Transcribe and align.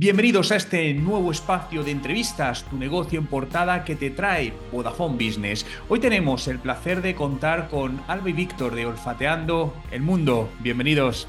Bienvenidos 0.00 0.52
a 0.52 0.56
este 0.56 0.94
nuevo 0.94 1.32
espacio 1.32 1.82
de 1.82 1.90
entrevistas, 1.90 2.62
tu 2.70 2.76
negocio 2.76 3.18
en 3.18 3.26
portada 3.26 3.82
que 3.82 3.96
te 3.96 4.10
trae 4.10 4.52
Vodafone 4.70 5.16
Business. 5.16 5.66
Hoy 5.88 5.98
tenemos 5.98 6.46
el 6.46 6.60
placer 6.60 7.02
de 7.02 7.16
contar 7.16 7.68
con 7.68 8.00
Alba 8.06 8.30
y 8.30 8.32
Víctor 8.32 8.76
de 8.76 8.86
Olfateando 8.86 9.74
el 9.90 10.02
Mundo. 10.02 10.52
Bienvenidos. 10.60 11.26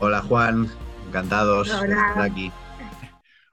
Hola 0.00 0.20
Juan, 0.20 0.68
encantados 1.08 1.68
de 1.68 1.86
estar 1.86 2.20
aquí. 2.20 2.52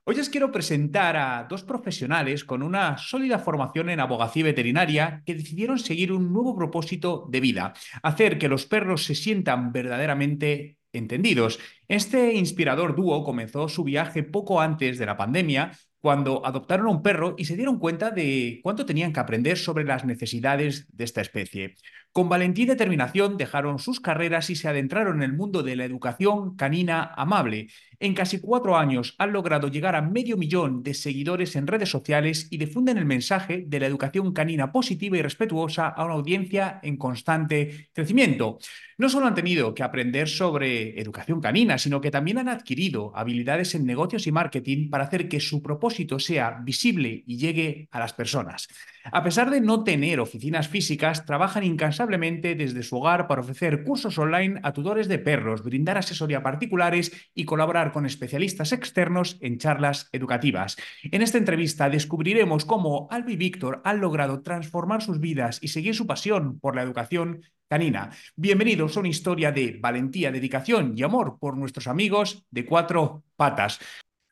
Hoy 0.03 0.19
os 0.19 0.27
quiero 0.27 0.51
presentar 0.51 1.15
a 1.15 1.47
dos 1.49 1.63
profesionales 1.63 2.43
con 2.43 2.61
una 2.61 2.97
sólida 2.97 3.39
formación 3.39 3.89
en 3.89 4.01
abogacía 4.01 4.43
veterinaria 4.43 5.23
que 5.25 5.35
decidieron 5.35 5.79
seguir 5.79 6.11
un 6.11 6.33
nuevo 6.33 6.57
propósito 6.57 7.25
de 7.29 7.39
vida, 7.39 7.73
hacer 8.01 8.37
que 8.37 8.49
los 8.49 8.65
perros 8.65 9.05
se 9.05 9.15
sientan 9.15 9.71
verdaderamente 9.71 10.75
entendidos. 10.93 11.59
Este 11.87 12.33
inspirador 12.33 12.95
dúo 12.95 13.23
comenzó 13.23 13.67
su 13.67 13.83
viaje 13.83 14.23
poco 14.23 14.61
antes 14.61 14.97
de 14.97 15.05
la 15.05 15.17
pandemia, 15.17 15.77
cuando 15.99 16.45
adoptaron 16.45 16.87
a 16.87 16.91
un 16.91 17.01
perro 17.01 17.35
y 17.37 17.45
se 17.45 17.55
dieron 17.55 17.79
cuenta 17.79 18.11
de 18.11 18.59
cuánto 18.61 18.85
tenían 18.85 19.13
que 19.13 19.19
aprender 19.19 19.57
sobre 19.57 19.85
las 19.85 20.05
necesidades 20.05 20.85
de 20.91 21.03
esta 21.03 21.21
especie. 21.21 21.75
Con 22.13 22.29
valentía 22.29 22.65
y 22.65 22.67
determinación 22.67 23.37
dejaron 23.37 23.79
sus 23.79 23.99
carreras 23.99 24.51
y 24.51 24.55
se 24.55 24.67
adentraron 24.67 25.17
en 25.17 25.23
el 25.23 25.33
mundo 25.35 25.63
de 25.63 25.75
la 25.75 25.83
educación 25.83 26.55
canina 26.55 27.11
amable. 27.17 27.69
En 27.99 28.13
casi 28.13 28.39
cuatro 28.39 28.77
años 28.77 29.15
han 29.17 29.33
logrado 29.33 29.67
llegar 29.67 29.95
a 29.95 30.01
medio 30.03 30.37
millón 30.37 30.83
de 30.83 30.93
seguidores 30.93 31.55
en 31.55 31.65
redes 31.65 31.89
sociales 31.89 32.49
y 32.51 32.57
difunden 32.57 32.99
el 32.99 33.05
mensaje 33.05 33.63
de 33.65 33.79
la 33.79 33.87
educación 33.87 34.31
canina 34.31 34.71
positiva 34.71 35.17
y 35.17 35.23
respetuosa 35.23 35.87
a 35.87 36.05
una 36.05 36.13
audiencia 36.13 36.79
en 36.83 36.97
constante 36.97 37.89
crecimiento. 37.93 38.59
No 38.99 39.09
solo 39.09 39.25
han 39.25 39.33
tenido 39.33 39.73
que 39.73 39.81
aprender 39.81 40.29
sobre 40.29 40.99
educación 41.01 41.41
canina, 41.41 41.79
sino 41.79 41.99
que 41.99 42.11
también 42.11 42.37
han 42.37 42.47
adquirido 42.49 43.11
habilidades 43.15 43.73
en 43.73 43.85
negocios 43.85 44.27
y 44.27 44.31
marketing 44.31 44.91
para 44.91 45.05
hacer 45.05 45.27
que 45.27 45.39
su 45.39 45.63
propósito 45.63 46.19
sea 46.19 46.59
visible 46.63 47.23
y 47.25 47.37
llegue 47.37 47.87
a 47.91 47.97
las 47.99 48.13
personas. 48.13 48.67
A 49.11 49.23
pesar 49.23 49.49
de 49.49 49.59
no 49.59 49.83
tener 49.83 50.19
oficinas 50.19 50.67
físicas, 50.67 51.25
trabajan 51.25 51.63
desde 52.07 52.83
su 52.83 52.97
hogar 52.97 53.27
para 53.27 53.41
ofrecer 53.41 53.83
cursos 53.83 54.17
online 54.17 54.59
a 54.63 54.73
tutores 54.73 55.07
de 55.07 55.19
perros, 55.19 55.63
brindar 55.63 55.97
asesoría 55.97 56.39
a 56.39 56.43
particulares 56.43 57.11
y 57.33 57.45
colaborar 57.45 57.91
con 57.91 58.05
especialistas 58.05 58.71
externos 58.71 59.37
en 59.41 59.57
charlas 59.57 60.09
educativas. 60.11 60.77
En 61.03 61.21
esta 61.21 61.37
entrevista 61.37 61.89
descubriremos 61.89 62.65
cómo 62.65 63.07
Albi 63.09 63.35
Víctor 63.35 63.81
han 63.83 64.01
logrado 64.01 64.41
transformar 64.41 65.01
sus 65.01 65.19
vidas 65.19 65.59
y 65.61 65.69
seguir 65.69 65.95
su 65.95 66.05
pasión 66.05 66.59
por 66.59 66.75
la 66.75 66.83
educación 66.83 67.41
canina. 67.69 68.11
Bienvenidos 68.35 68.97
a 68.97 68.99
una 68.99 69.09
historia 69.09 69.51
de 69.51 69.77
valentía, 69.81 70.31
dedicación 70.31 70.93
y 70.95 71.03
amor 71.03 71.37
por 71.39 71.57
nuestros 71.57 71.87
amigos 71.87 72.45
de 72.51 72.65
cuatro 72.65 73.23
patas. 73.35 73.79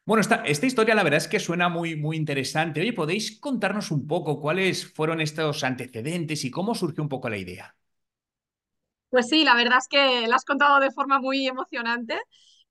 Bueno, 0.06 0.22
esta, 0.22 0.38
esta, 0.46 0.66
historia 0.66 0.96
la 0.96 1.04
verdad 1.04 1.20
es 1.20 1.28
que 1.28 1.40
suena 1.40 1.70
muy, 1.70 1.96
muy 1.96 2.18
interesante. 2.18 2.82
Oye, 2.82 2.94
¿podéis 2.94 3.40
contarnos 3.40 3.92
un 3.92 4.08
poco 4.08 4.40
cuáles 4.40 4.92
fueron 4.92 5.22
estos 5.22 5.64
antecedentes 5.64 6.44
y 6.44 6.52
cómo 6.52 6.74
surgió 6.76 7.04
un 7.04 7.10
poco 7.10 7.30
la 7.30 7.38
idea? 7.38 7.76
Pues 9.10 9.28
sí, 9.28 9.44
la 9.44 9.56
verdad 9.56 9.78
es 9.78 9.88
que 9.88 10.28
la 10.28 10.36
has 10.38 10.46
contado 10.46 10.80
de 10.80 10.92
forma 10.92 11.20
muy 11.20 11.48
emocionante. 11.48 12.20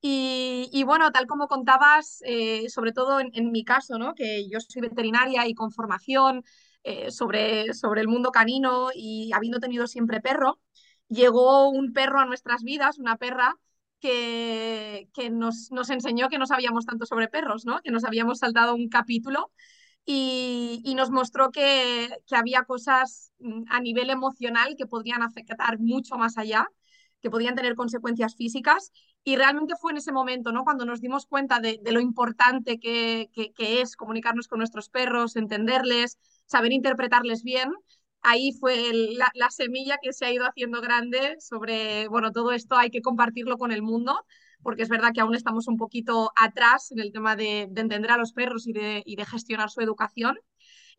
Y, 0.03 0.83
bueno, 0.85 1.13
tal 1.13 1.27
como 1.27 1.47
contabas, 1.47 2.23
eh, 2.25 2.69
sobre 2.71 2.93
todo 2.93 3.21
en, 3.21 3.53
mi 3.53 3.65
caso, 3.65 3.99
¿no? 3.99 4.15
que 4.15 4.49
yo 4.49 4.59
soy 4.61 4.81
veterinaria 4.83 5.47
y 5.47 5.55
con 5.55 5.71
formación 5.73 6.43
eh, 6.85 7.11
sobre, 7.11 7.75
sobre 7.75 8.01
el 8.01 8.09
mundo 8.09 8.31
canino 8.33 8.89
y 8.95 9.31
habiendo 9.35 9.61
tenido 9.61 9.87
siempre 9.87 10.23
perro, 10.23 10.59
llegó 11.09 11.69
un 11.69 11.93
perro 11.93 12.21
a 12.21 12.25
nuestras 12.25 12.63
vidas, 12.63 12.99
una 12.99 13.17
perra 13.17 13.57
que, 14.01 15.09
que 15.15 15.31
nos, 15.31 15.71
nos, 15.71 15.91
enseñó 15.91 16.29
que 16.29 16.39
no 16.39 16.47
sabíamos 16.47 16.87
tanto 16.87 17.07
sobre 17.07 17.29
perros, 17.29 17.65
¿no? 17.65 17.81
que 17.83 17.91
nos 17.91 18.05
habíamos 18.05 18.39
saltado 18.39 18.75
un 18.75 18.89
capítulo 18.89 19.51
y, 20.05 20.83
y 20.85 20.95
nos 20.95 21.11
mostró 21.11 21.51
que, 21.51 22.09
que, 22.27 22.37
había 22.37 22.65
cosas 22.65 23.33
mm, 23.39 23.65
a 23.69 23.81
nivel 23.81 24.11
emocional 24.11 24.75
que 24.77 24.87
podrían 24.87 25.23
afectar 25.23 25.79
mucho 25.79 26.17
más 26.17 26.39
allá, 26.39 26.69
que 27.21 27.31
podían 27.31 27.55
tener 27.55 27.75
consecuencias 27.75 28.35
físicas. 28.35 28.93
Y 29.23 29.37
realmente 29.37 29.75
fue 29.79 29.93
en 29.93 29.99
ese 29.99 30.13
momento, 30.13 30.51
¿no? 30.51 30.65
cuando 30.65 30.87
nos 30.87 31.01
dimos 31.03 31.27
cuenta 31.27 31.61
de, 31.61 31.79
de 31.83 31.93
lo 31.93 32.01
importante 32.01 32.81
que, 32.81 33.31
que 33.35 33.81
es 33.83 33.95
comunicarnos 33.95 34.49
con 34.49 34.59
nuestros 34.59 34.89
perros, 34.89 35.37
entenderles, 35.37 36.19
saber 36.47 36.73
interpretarles 36.73 37.43
bien, 37.43 37.71
ahí 38.23 38.53
fue 38.59 38.93
la, 39.35 39.51
semilla 39.51 39.99
que 40.03 40.13
se 40.13 40.27
ha 40.27 40.33
ido 40.33 40.45
haciendo 40.45 40.81
grande 40.81 41.37
sobre, 41.41 42.09
bueno, 42.09 42.33
todo 42.33 42.53
esto 42.53 42.77
hay 42.77 42.91
que 42.91 43.03
compartirlo 43.03 43.57
con 43.59 43.73
el 43.73 43.83
mundo, 43.83 44.25
porque 44.63 44.83
es 44.83 44.89
verdad 44.89 45.13
que 45.15 45.21
aún 45.21 45.35
estamos 45.35 45.69
un 45.69 45.77
poquito 45.77 46.33
atrás 46.37 46.93
en 46.93 47.01
el 47.01 47.13
tema 47.13 47.37
de, 47.37 47.63
entender 47.63 48.11
a 48.11 48.19
los 48.19 48.33
perros 48.33 48.67
y 48.67 48.73
de, 48.73 49.27
gestionar 49.27 49.71
su 49.71 49.81
educación. 49.81 50.39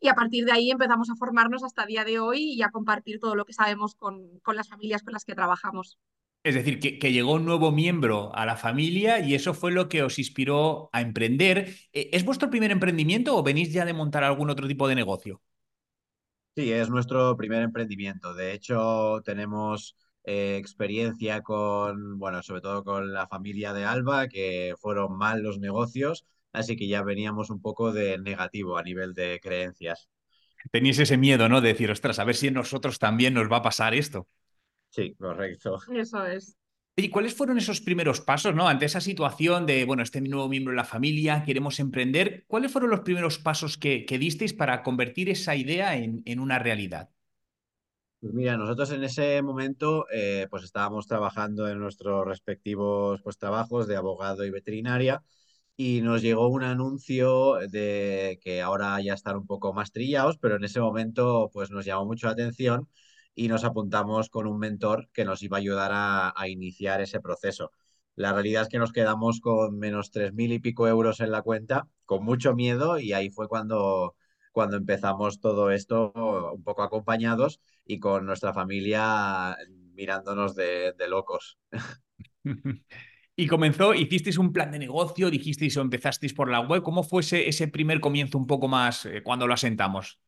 Y 0.00 0.08
a 0.08 0.14
partir 0.14 0.44
de 0.44 0.52
ahí 0.52 0.70
empezamos 0.70 1.10
a 1.10 1.14
formarnos 1.14 1.62
hasta 1.62 1.86
día 1.86 2.04
de 2.04 2.18
hoy 2.18 2.54
y 2.54 2.62
a 2.62 2.70
compartir 2.70 3.20
todo 3.20 3.36
lo 3.36 3.44
que 3.44 3.52
sabemos 3.52 3.94
con, 3.94 4.40
las 4.52 4.68
familias 4.68 5.04
con 5.04 5.12
las 5.12 5.24
que 5.24 5.36
trabajamos. 5.36 5.98
Es 6.42 6.56
decir, 6.56 6.80
que, 6.80 6.98
que, 6.98 7.12
llegó 7.12 7.34
un 7.34 7.44
nuevo 7.44 7.70
miembro 7.70 8.34
a 8.34 8.44
la 8.44 8.56
familia 8.56 9.20
y 9.20 9.36
eso 9.36 9.54
fue 9.54 9.70
lo 9.70 9.88
que 9.88 10.02
os 10.02 10.18
inspiró 10.18 10.90
a 10.92 11.00
emprender. 11.00 11.76
Eh, 11.92 12.10
¿Es 12.12 12.24
vuestro 12.24 12.50
primer 12.50 12.72
emprendimiento 12.72 13.36
o 13.36 13.44
venís 13.44 13.72
ya 13.72 13.84
de 13.84 13.92
montar 13.92 14.24
algún 14.24 14.50
otro 14.50 14.66
tipo 14.66 14.88
de 14.88 14.96
negocio? 14.96 15.40
Sí, 16.54 16.70
es 16.70 16.90
nuestro 16.90 17.34
primer 17.36 17.62
emprendimiento. 17.62 18.34
De 18.34 18.52
hecho, 18.52 19.22
tenemos 19.24 19.96
eh, 20.24 20.56
experiencia 20.58 21.40
con, 21.42 22.18
bueno, 22.18 22.42
sobre 22.42 22.60
todo 22.60 22.84
con 22.84 23.12
la 23.14 23.26
familia 23.26 23.72
de 23.72 23.84
Alba, 23.86 24.28
que 24.28 24.74
fueron 24.78 25.16
mal 25.16 25.42
los 25.42 25.58
negocios, 25.58 26.26
así 26.52 26.76
que 26.76 26.88
ya 26.88 27.02
veníamos 27.02 27.48
un 27.48 27.62
poco 27.62 27.92
de 27.92 28.18
negativo 28.18 28.76
a 28.76 28.82
nivel 28.82 29.14
de 29.14 29.40
creencias. 29.42 30.10
Teníais 30.74 30.98
ese 30.98 31.16
miedo, 31.16 31.48
¿no? 31.48 31.60
De 31.60 31.68
decir, 31.68 31.90
ostras, 31.90 32.18
a 32.18 32.24
ver 32.24 32.34
si 32.36 32.48
a 32.48 32.50
nosotros 32.50 32.98
también 32.98 33.34
nos 33.34 33.50
va 33.50 33.58
a 33.58 33.62
pasar 33.62 33.94
esto. 33.94 34.28
Sí, 34.90 35.14
correcto. 35.16 35.78
Eso 35.92 36.24
es. 36.26 36.56
¿Y 36.94 37.08
cuáles 37.08 37.34
fueron 37.34 37.56
esos 37.56 37.80
primeros 37.80 38.20
pasos, 38.20 38.54
¿no? 38.54 38.68
Ante 38.68 38.84
esa 38.84 39.00
situación 39.00 39.64
de, 39.64 39.86
bueno, 39.86 40.02
este 40.02 40.20
nuevo 40.20 40.48
miembro 40.48 40.72
de 40.72 40.76
la 40.76 40.84
familia, 40.84 41.42
queremos 41.42 41.80
emprender, 41.80 42.44
¿cuáles 42.46 42.70
fueron 42.70 42.90
los 42.90 43.00
primeros 43.00 43.38
pasos 43.38 43.78
que, 43.78 44.04
disteis 44.20 44.52
para 44.52 44.82
convertir 44.82 45.30
esa 45.30 45.56
idea 45.56 45.96
en, 45.96 46.22
en, 46.26 46.38
una 46.38 46.58
realidad? 46.58 47.08
Pues 48.20 48.34
mira, 48.34 48.58
nosotros 48.58 48.92
en 48.92 49.04
ese 49.04 49.40
momento 49.40 50.06
eh, 50.12 50.46
pues 50.50 50.64
estábamos 50.64 51.06
trabajando 51.06 51.66
en 51.66 51.78
nuestros 51.80 52.26
respectivos 52.26 53.22
pues, 53.22 53.38
trabajos 53.38 53.88
de 53.88 53.96
abogado 53.96 54.44
y 54.44 54.50
veterinaria 54.50 55.22
y 55.76 56.02
nos 56.02 56.22
llegó 56.22 56.48
un 56.48 56.62
anuncio 56.62 57.54
de 57.70 58.38
que 58.42 58.60
ahora 58.60 59.00
ya 59.00 59.14
están 59.14 59.36
un 59.36 59.46
poco 59.46 59.72
más 59.72 59.92
trillados, 59.92 60.36
pero 60.38 60.56
en 60.56 60.64
ese 60.64 60.80
momento 60.80 61.50
pues 61.52 61.70
nos 61.70 61.86
llamó 61.86 62.04
mucho 62.04 62.26
la 62.26 62.34
atención 62.34 62.88
y 63.34 63.48
nos 63.48 63.64
apuntamos 63.64 64.28
con 64.28 64.46
un 64.46 64.58
mentor 64.58 65.08
que 65.12 65.24
nos 65.24 65.42
iba 65.42 65.56
a 65.56 65.60
ayudar 65.60 65.90
a, 65.92 66.32
a 66.36 66.48
iniciar 66.48 67.00
ese 67.00 67.20
proceso. 67.20 67.70
La 68.14 68.32
realidad 68.32 68.62
es 68.62 68.68
que 68.68 68.78
nos 68.78 68.92
quedamos 68.92 69.40
con 69.40 69.78
menos 69.78 70.10
tres 70.10 70.34
mil 70.34 70.52
y 70.52 70.58
pico 70.58 70.86
euros 70.86 71.20
en 71.20 71.30
la 71.30 71.42
cuenta, 71.42 71.88
con 72.04 72.24
mucho 72.24 72.54
miedo, 72.54 72.98
y 72.98 73.14
ahí 73.14 73.30
fue 73.30 73.48
cuando, 73.48 74.16
cuando 74.52 74.76
empezamos 74.76 75.40
todo 75.40 75.70
esto 75.70 76.12
un 76.54 76.62
poco 76.62 76.82
acompañados 76.82 77.60
y 77.86 77.98
con 77.98 78.26
nuestra 78.26 78.52
familia 78.52 79.56
mirándonos 79.94 80.54
de, 80.54 80.94
locos. 81.08 81.58
Y 83.34 83.46
comenzó, 83.46 83.94
hicisteis 83.94 84.36
un 84.36 84.52
plan 84.52 84.70
de 84.70 84.78
negocio, 84.78 85.30
dijisteis 85.30 85.74
o 85.78 85.80
empezasteis 85.80 86.34
por 86.34 86.50
la 86.50 86.60
web. 86.60 86.82
¿Cómo 86.82 87.02
fue 87.02 87.22
ese, 87.22 87.48
ese 87.48 87.66
primer 87.66 87.98
comienzo 87.98 88.36
un 88.36 88.46
poco 88.46 88.68
más 88.68 89.06
eh, 89.06 89.22
cuando 89.22 89.46
lo 89.46 89.54
asentamos? 89.54 90.20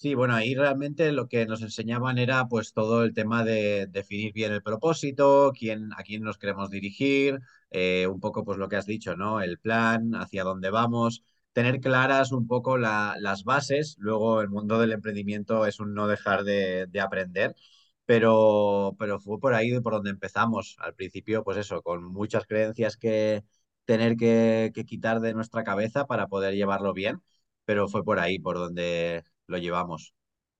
Sí, 0.00 0.14
bueno, 0.14 0.34
ahí 0.36 0.54
realmente 0.54 1.10
lo 1.10 1.26
que 1.28 1.44
nos 1.44 1.60
enseñaban 1.60 2.18
era 2.18 2.46
pues 2.46 2.72
todo 2.72 3.02
el 3.02 3.12
tema 3.14 3.42
de 3.44 3.88
definir 3.88 4.32
bien 4.32 4.52
el 4.52 4.62
propósito, 4.62 5.52
quién, 5.58 5.90
a 5.96 6.04
quién 6.04 6.22
nos 6.22 6.38
queremos 6.38 6.70
dirigir, 6.70 7.40
eh, 7.72 8.06
un 8.06 8.20
poco 8.20 8.44
pues 8.44 8.58
lo 8.58 8.68
que 8.68 8.76
has 8.76 8.86
dicho, 8.86 9.16
¿no? 9.16 9.40
El 9.42 9.58
plan, 9.58 10.14
hacia 10.14 10.44
dónde 10.44 10.70
vamos, 10.70 11.24
tener 11.52 11.80
claras 11.80 12.30
un 12.30 12.46
poco 12.46 12.78
la, 12.78 13.16
las 13.18 13.42
bases. 13.42 13.96
Luego 13.98 14.40
el 14.40 14.48
mundo 14.48 14.78
del 14.78 14.92
emprendimiento 14.92 15.66
es 15.66 15.80
un 15.80 15.94
no 15.94 16.06
dejar 16.06 16.44
de, 16.44 16.86
de 16.86 17.00
aprender, 17.00 17.56
pero, 18.04 18.94
pero 19.00 19.18
fue 19.20 19.38
por 19.40 19.54
ahí 19.54 19.78
por 19.80 19.94
donde 19.94 20.10
empezamos. 20.10 20.76
Al 20.78 20.94
principio, 20.94 21.42
pues 21.44 21.58
eso, 21.58 21.82
con 21.82 22.04
muchas 22.04 22.46
creencias 22.46 22.96
que 22.96 23.44
tener 23.84 24.16
que, 24.16 24.70
que 24.74 24.84
quitar 24.84 25.20
de 25.20 25.34
nuestra 25.34 25.64
cabeza 25.64 26.06
para 26.06 26.28
poder 26.28 26.54
llevarlo 26.54 26.92
bien, 26.92 27.20
pero 27.64 27.88
fue 27.88 28.04
por 28.04 28.18
ahí 28.20 28.38
por 28.38 28.56
donde 28.58 29.24
lo 29.48 29.58
llevamos. 29.58 30.14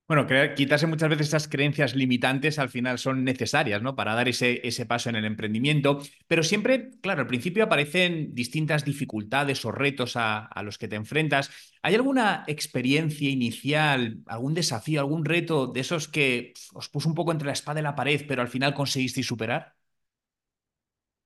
Bueno, 0.08 0.26
quitarse 0.56 0.86
muchas 0.86 1.10
veces 1.10 1.28
esas 1.28 1.48
creencias 1.48 1.94
limitantes 1.94 2.58
al 2.58 2.70
final 2.70 2.98
son 2.98 3.24
necesarias, 3.24 3.82
¿no? 3.82 3.94
Para 3.94 4.14
dar 4.14 4.26
ese, 4.26 4.66
ese 4.66 4.86
paso 4.86 5.10
en 5.10 5.16
el 5.16 5.26
emprendimiento. 5.26 6.00
Pero 6.26 6.42
siempre, 6.42 6.92
claro, 7.02 7.20
al 7.20 7.26
principio 7.26 7.64
aparecen 7.64 8.34
distintas 8.34 8.86
dificultades 8.86 9.66
o 9.66 9.70
retos 9.70 10.16
a, 10.16 10.46
a, 10.46 10.62
los 10.62 10.78
que 10.78 10.88
te 10.88 10.96
enfrentas. 10.96 11.50
¿Hay 11.82 11.94
alguna 11.94 12.44
experiencia 12.46 13.28
inicial, 13.28 14.22
algún 14.26 14.54
desafío, 14.54 15.00
algún 15.00 15.26
reto 15.26 15.66
de 15.66 15.80
esos 15.80 16.08
que 16.08 16.54
os 16.72 16.88
puso 16.88 17.10
un 17.10 17.14
poco 17.14 17.32
entre 17.32 17.46
la 17.46 17.52
espada 17.52 17.80
y 17.80 17.82
la 17.82 17.94
pared, 17.94 18.24
pero 18.26 18.40
al 18.40 18.48
final 18.48 18.72
conseguisteis 18.72 19.26
superar? 19.26 19.77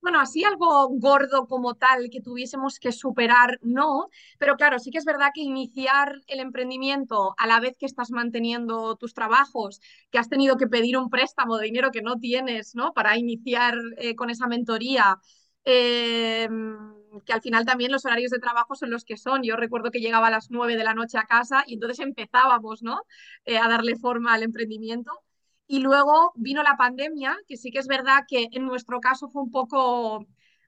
Bueno, 0.03 0.19
así 0.19 0.43
algo 0.43 0.89
gordo 0.89 1.47
como 1.47 1.75
tal 1.75 2.09
que 2.11 2.21
tuviésemos 2.21 2.77
que 2.79 2.91
superar, 2.91 3.57
no, 3.63 4.09
pero 4.37 4.57
claro, 4.57 4.77
sí 4.79 4.91
que 4.91 4.97
es 4.97 5.05
verdad 5.05 5.29
que 5.33 5.41
iniciar 5.41 6.21
el 6.27 6.41
emprendimiento 6.41 7.33
a 7.37 7.47
la 7.47 7.61
vez 7.61 7.77
que 7.77 7.85
estás 7.85 8.11
manteniendo 8.11 8.97
tus 8.97 9.13
trabajos, 9.13 9.79
que 10.11 10.19
has 10.19 10.27
tenido 10.29 10.57
que 10.57 10.67
pedir 10.67 10.97
un 10.97 11.09
préstamo 11.09 11.57
de 11.57 11.65
dinero 11.67 11.91
que 11.91 12.01
no 12.01 12.17
tienes, 12.19 12.75
¿no? 12.75 12.93
Para 12.93 13.17
iniciar 13.17 13.75
eh, 13.97 14.13
con 14.15 14.29
esa 14.29 14.47
mentoría, 14.47 15.19
eh, 15.63 16.49
que 17.25 17.33
al 17.33 17.41
final 17.41 17.65
también 17.65 17.91
los 17.91 18.05
horarios 18.05 18.31
de 18.31 18.39
trabajo 18.39 18.75
son 18.75 18.89
los 18.91 19.05
que 19.05 19.17
son. 19.17 19.43
Yo 19.43 19.55
recuerdo 19.55 19.91
que 19.91 19.99
llegaba 20.01 20.27
a 20.27 20.31
las 20.31 20.51
nueve 20.51 20.75
de 20.75 20.83
la 20.83 20.93
noche 20.93 21.17
a 21.17 21.23
casa 21.25 21.63
y 21.67 21.75
entonces 21.75 21.99
empezábamos, 21.99 22.83
¿no? 22.83 23.01
Eh, 23.45 23.57
a 23.57 23.69
darle 23.69 23.95
forma 23.95 24.33
al 24.33 24.43
emprendimiento. 24.43 25.11
Y 25.73 25.79
luego 25.79 26.31
vino 26.35 26.61
la 26.63 26.77
pandemia, 26.77 27.35
que 27.47 27.57
sí 27.57 27.71
que 27.71 27.79
es 27.79 27.87
verdad 27.87 28.23
que 28.27 28.47
en 28.51 28.65
nuestro 28.67 28.99
caso 28.99 29.29
fue 29.29 29.41
un 29.43 29.51
poco 29.51 30.25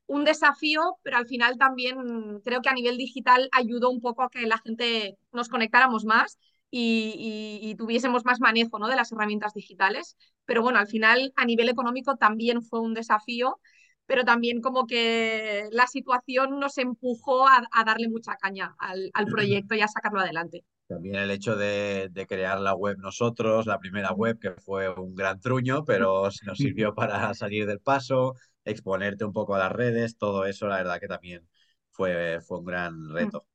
un 0.08 0.24
desafío, 0.26 0.98
pero 1.04 1.18
al 1.18 1.28
final 1.28 1.58
también 1.58 1.98
creo 2.44 2.62
que 2.62 2.70
a 2.70 2.74
nivel 2.74 2.98
digital 2.98 3.50
ayudó 3.52 3.90
un 3.92 4.02
poco 4.02 4.24
a 4.24 4.30
que 4.30 4.48
la 4.48 4.58
gente 4.60 5.18
nos 5.32 5.50
conectáramos 5.50 6.06
más 6.06 6.40
y, 6.72 7.60
y, 7.62 7.70
y 7.72 7.76
tuviésemos 7.76 8.26
más 8.26 8.40
manejo 8.40 8.80
¿no? 8.80 8.88
de 8.88 8.96
las 8.96 9.12
herramientas 9.12 9.54
digitales. 9.54 10.18
Pero 10.46 10.62
bueno, 10.64 10.80
al 10.80 10.88
final 10.88 11.34
a 11.36 11.46
nivel 11.46 11.70
económico 11.70 12.16
también 12.18 12.62
fue 12.64 12.80
un 12.82 12.94
desafío, 12.96 13.60
pero 14.08 14.24
también 14.26 14.62
como 14.62 14.88
que 14.88 15.68
la 15.72 15.86
situación 15.88 16.60
nos 16.60 16.78
empujó 16.80 17.48
a, 17.48 17.64
a 17.72 17.84
darle 17.84 18.10
mucha 18.10 18.36
caña 18.38 18.76
al, 18.80 19.12
al 19.14 19.26
proyecto 19.28 19.76
y 19.76 19.82
a 19.82 19.88
sacarlo 19.88 20.20
adelante. 20.22 20.64
También 20.88 21.16
el 21.16 21.32
hecho 21.32 21.56
de, 21.56 22.10
de, 22.12 22.28
crear 22.28 22.60
la 22.60 22.76
web 22.76 22.98
nosotros, 23.00 23.66
la 23.66 23.80
primera 23.80 24.12
web, 24.12 24.38
que 24.40 24.52
fue 24.52 24.88
un 24.90 25.16
gran 25.16 25.40
truño, 25.40 25.84
pero 25.84 26.30
nos 26.46 26.58
sirvió 26.58 26.94
para 26.96 27.34
salir 27.34 27.66
del 27.66 27.80
paso, 27.80 28.36
exponerte 28.64 29.26
un 29.26 29.34
poco 29.34 29.56
a 29.56 29.60
las 29.60 29.72
redes, 29.72 30.18
todo 30.18 30.46
eso, 30.46 30.68
la 30.68 30.78
verdad 30.78 31.00
que 31.00 31.08
también 31.08 31.48
fue, 31.92 32.40
fue 32.42 32.60
un 32.60 32.66
gran 32.66 33.10
reto. 33.10 33.48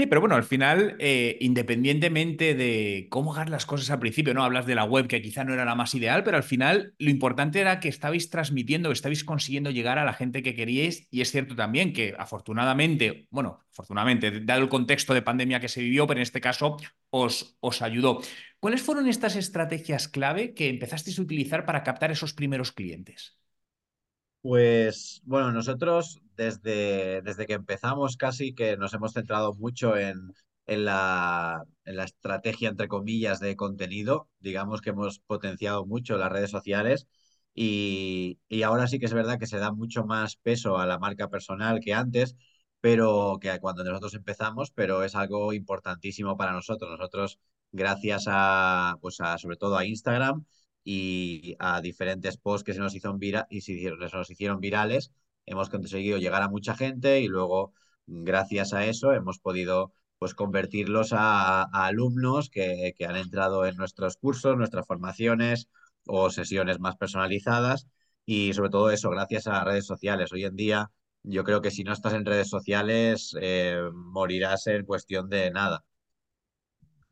Sí, 0.00 0.06
pero 0.06 0.22
bueno, 0.22 0.34
al 0.34 0.44
final, 0.44 0.96
eh, 0.98 1.36
independientemente 1.42 2.54
de 2.54 3.06
cómo 3.10 3.34
hagas 3.34 3.50
las 3.50 3.66
cosas 3.66 3.90
al 3.90 3.98
principio, 3.98 4.32
¿no? 4.32 4.42
Hablas 4.42 4.64
de 4.64 4.74
la 4.74 4.84
web 4.84 5.06
que 5.06 5.20
quizá 5.20 5.44
no 5.44 5.52
era 5.52 5.66
la 5.66 5.74
más 5.74 5.94
ideal, 5.94 6.24
pero 6.24 6.38
al 6.38 6.42
final 6.42 6.94
lo 6.96 7.10
importante 7.10 7.60
era 7.60 7.80
que 7.80 7.90
estabais 7.90 8.30
transmitiendo, 8.30 8.92
estabais 8.92 9.24
consiguiendo 9.24 9.68
llegar 9.70 9.98
a 9.98 10.06
la 10.06 10.14
gente 10.14 10.42
que 10.42 10.54
queríais. 10.54 11.06
Y 11.10 11.20
es 11.20 11.30
cierto 11.30 11.54
también 11.54 11.92
que 11.92 12.14
afortunadamente, 12.18 13.28
bueno, 13.30 13.60
afortunadamente, 13.72 14.40
dado 14.40 14.62
el 14.62 14.70
contexto 14.70 15.12
de 15.12 15.20
pandemia 15.20 15.60
que 15.60 15.68
se 15.68 15.82
vivió, 15.82 16.06
pero 16.06 16.20
en 16.20 16.22
este 16.22 16.40
caso 16.40 16.78
os, 17.10 17.58
os 17.60 17.82
ayudó. 17.82 18.22
¿Cuáles 18.58 18.80
fueron 18.80 19.06
estas 19.06 19.36
estrategias 19.36 20.08
clave 20.08 20.54
que 20.54 20.70
empezasteis 20.70 21.18
a 21.18 21.22
utilizar 21.22 21.66
para 21.66 21.82
captar 21.82 22.10
esos 22.10 22.32
primeros 22.32 22.72
clientes? 22.72 23.39
Pues 24.42 25.20
bueno, 25.24 25.52
nosotros 25.52 26.18
desde, 26.36 27.20
desde 27.22 27.46
que 27.46 27.52
empezamos 27.54 28.16
casi 28.16 28.54
que 28.54 28.76
nos 28.78 28.94
hemos 28.94 29.12
centrado 29.12 29.52
mucho 29.54 29.96
en, 29.98 30.32
en, 30.66 30.84
la, 30.86 31.62
en 31.84 31.96
la 31.96 32.04
estrategia, 32.04 32.70
entre 32.70 32.88
comillas, 32.88 33.38
de 33.40 33.54
contenido. 33.56 34.30
Digamos 34.38 34.80
que 34.80 34.90
hemos 34.90 35.18
potenciado 35.20 35.84
mucho 35.84 36.16
las 36.16 36.32
redes 36.32 36.50
sociales 36.50 37.06
y, 37.54 38.38
y 38.48 38.62
ahora 38.62 38.86
sí 38.86 38.98
que 38.98 39.04
es 39.06 39.12
verdad 39.14 39.38
que 39.38 39.46
se 39.46 39.58
da 39.58 39.72
mucho 39.72 40.04
más 40.04 40.36
peso 40.36 40.78
a 40.78 40.86
la 40.86 40.98
marca 40.98 41.28
personal 41.28 41.80
que 41.80 41.92
antes, 41.92 42.34
pero 42.80 43.36
que 43.40 43.58
cuando 43.60 43.84
nosotros 43.84 44.14
empezamos, 44.14 44.70
pero 44.70 45.04
es 45.04 45.14
algo 45.14 45.52
importantísimo 45.52 46.36
para 46.38 46.52
nosotros. 46.52 46.90
Nosotros, 46.90 47.38
gracias 47.72 48.24
a, 48.26 48.96
pues 49.02 49.20
a, 49.20 49.36
sobre 49.36 49.56
todo 49.58 49.76
a 49.76 49.84
Instagram, 49.86 50.46
y 50.84 51.56
a 51.58 51.80
diferentes 51.80 52.36
posts 52.38 52.64
que 52.64 52.74
se 52.74 52.80
nos, 52.80 52.94
hizo 52.94 53.12
vira 53.14 53.46
y 53.50 53.60
se, 53.62 53.90
nos 54.12 54.30
hicieron 54.30 54.60
virales, 54.60 55.12
hemos 55.46 55.68
conseguido 55.70 56.18
llegar 56.18 56.42
a 56.42 56.48
mucha 56.48 56.74
gente 56.76 57.20
y 57.20 57.28
luego, 57.28 57.72
gracias 58.06 58.72
a 58.72 58.86
eso, 58.86 59.12
hemos 59.12 59.38
podido 59.38 59.92
pues 60.18 60.34
convertirlos 60.34 61.12
a, 61.12 61.62
a 61.62 61.86
alumnos 61.86 62.50
que, 62.50 62.94
que, 62.96 63.06
han 63.06 63.16
entrado 63.16 63.64
en 63.66 63.76
nuestros 63.76 64.16
cursos, 64.16 64.56
nuestras 64.56 64.86
formaciones 64.86 65.68
o 66.06 66.30
sesiones 66.30 66.78
más 66.80 66.96
personalizadas 66.96 67.86
y 68.26 68.52
sobre 68.52 68.70
todo 68.70 68.90
eso, 68.90 69.10
gracias 69.10 69.46
a 69.46 69.64
redes 69.64 69.86
sociales. 69.86 70.32
Hoy 70.32 70.44
en 70.44 70.56
día 70.56 70.90
yo 71.22 71.44
creo 71.44 71.60
que 71.60 71.70
si 71.70 71.84
no 71.84 71.92
estás 71.92 72.14
en 72.14 72.24
redes 72.24 72.48
sociales 72.48 73.34
eh, 73.40 73.80
morirás 73.92 74.66
en 74.66 74.84
cuestión 74.84 75.28
de 75.28 75.50
nada. 75.50 75.84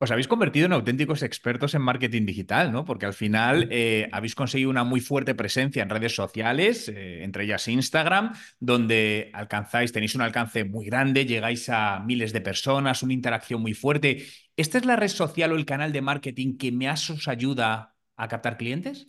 Os 0.00 0.12
habéis 0.12 0.28
convertido 0.28 0.66
en 0.66 0.72
auténticos 0.72 1.24
expertos 1.24 1.74
en 1.74 1.82
marketing 1.82 2.24
digital, 2.24 2.70
¿no? 2.70 2.84
Porque 2.84 3.06
al 3.06 3.14
final 3.14 3.66
eh, 3.72 4.08
habéis 4.12 4.36
conseguido 4.36 4.70
una 4.70 4.84
muy 4.84 5.00
fuerte 5.00 5.34
presencia 5.34 5.82
en 5.82 5.90
redes 5.90 6.14
sociales, 6.14 6.88
eh, 6.88 7.24
entre 7.24 7.42
ellas 7.44 7.66
Instagram, 7.66 8.32
donde 8.60 9.30
alcanzáis, 9.34 9.90
tenéis 9.90 10.14
un 10.14 10.22
alcance 10.22 10.62
muy 10.62 10.86
grande, 10.86 11.26
llegáis 11.26 11.68
a 11.68 11.98
miles 11.98 12.32
de 12.32 12.40
personas, 12.40 13.02
una 13.02 13.12
interacción 13.12 13.60
muy 13.60 13.74
fuerte. 13.74 14.24
¿Esta 14.56 14.78
es 14.78 14.84
la 14.84 14.94
red 14.94 15.08
social 15.08 15.50
o 15.50 15.56
el 15.56 15.66
canal 15.66 15.92
de 15.92 16.00
marketing 16.00 16.58
que 16.58 16.70
más 16.70 17.10
os 17.10 17.26
ayuda 17.26 17.96
a 18.16 18.28
captar 18.28 18.56
clientes? 18.56 19.06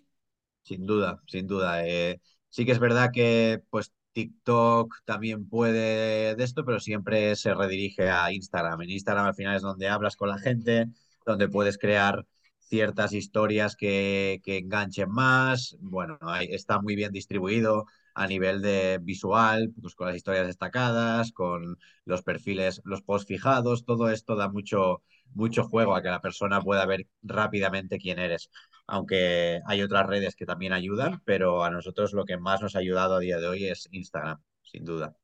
Sin 0.63 0.85
duda, 0.87 1.21
sin 1.27 1.45
duda. 1.47 1.85
Eh, 1.85 2.19
sí 2.49 2.65
que 2.65 2.71
es 2.71 2.79
verdad 2.79 3.11
que 3.13 3.61
pues 3.69 3.91
TikTok 4.13 5.03
también 5.05 5.47
puede 5.47 6.35
de 6.35 6.43
esto, 6.43 6.65
pero 6.65 6.79
siempre 6.79 7.35
se 7.35 7.53
redirige 7.53 8.09
a 8.09 8.31
Instagram. 8.31 8.81
En 8.81 8.89
Instagram 8.91 9.27
al 9.27 9.35
final 9.35 9.55
es 9.55 9.61
donde 9.61 9.87
hablas 9.87 10.15
con 10.15 10.29
la 10.29 10.37
gente, 10.39 10.87
donde 11.25 11.49
puedes 11.49 11.77
crear 11.77 12.25
ciertas 12.59 13.13
historias 13.13 13.75
que, 13.75 14.41
que 14.43 14.57
enganchen 14.57 15.09
más. 15.09 15.77
Bueno, 15.79 16.17
ahí 16.21 16.47
está 16.51 16.79
muy 16.81 16.95
bien 16.95 17.11
distribuido 17.11 17.85
a 18.13 18.27
nivel 18.27 18.61
de 18.61 18.99
visual, 19.01 19.71
pues 19.81 19.95
con 19.95 20.07
las 20.07 20.15
historias 20.15 20.47
destacadas, 20.47 21.31
con 21.31 21.77
los 22.05 22.21
perfiles, 22.21 22.81
los 22.83 23.01
posts 23.01 23.27
fijados, 23.27 23.85
todo 23.85 24.09
esto 24.09 24.35
da 24.35 24.49
mucho, 24.49 25.03
mucho 25.33 25.63
juego 25.63 25.95
a 25.95 26.01
que 26.01 26.09
la 26.09 26.21
persona 26.21 26.61
pueda 26.61 26.85
ver 26.85 27.07
rápidamente 27.21 27.97
quién 27.97 28.19
eres. 28.19 28.49
Aunque 28.89 29.61
hay 29.65 29.81
otras 29.81 30.07
redes 30.07 30.35
que 30.35 30.45
también 30.45 30.73
ayudan, 30.73 31.21
pero 31.25 31.63
a 31.63 31.69
nosotros 31.69 32.13
lo 32.13 32.25
que 32.25 32.37
más 32.37 32.61
nos 32.61 32.75
ha 32.75 32.79
ayudado 32.79 33.15
a 33.15 33.19
día 33.19 33.37
de 33.39 33.47
hoy 33.47 33.65
es 33.65 33.87
Instagram, 33.91 34.41
sin 34.61 34.85
duda. 34.85 35.15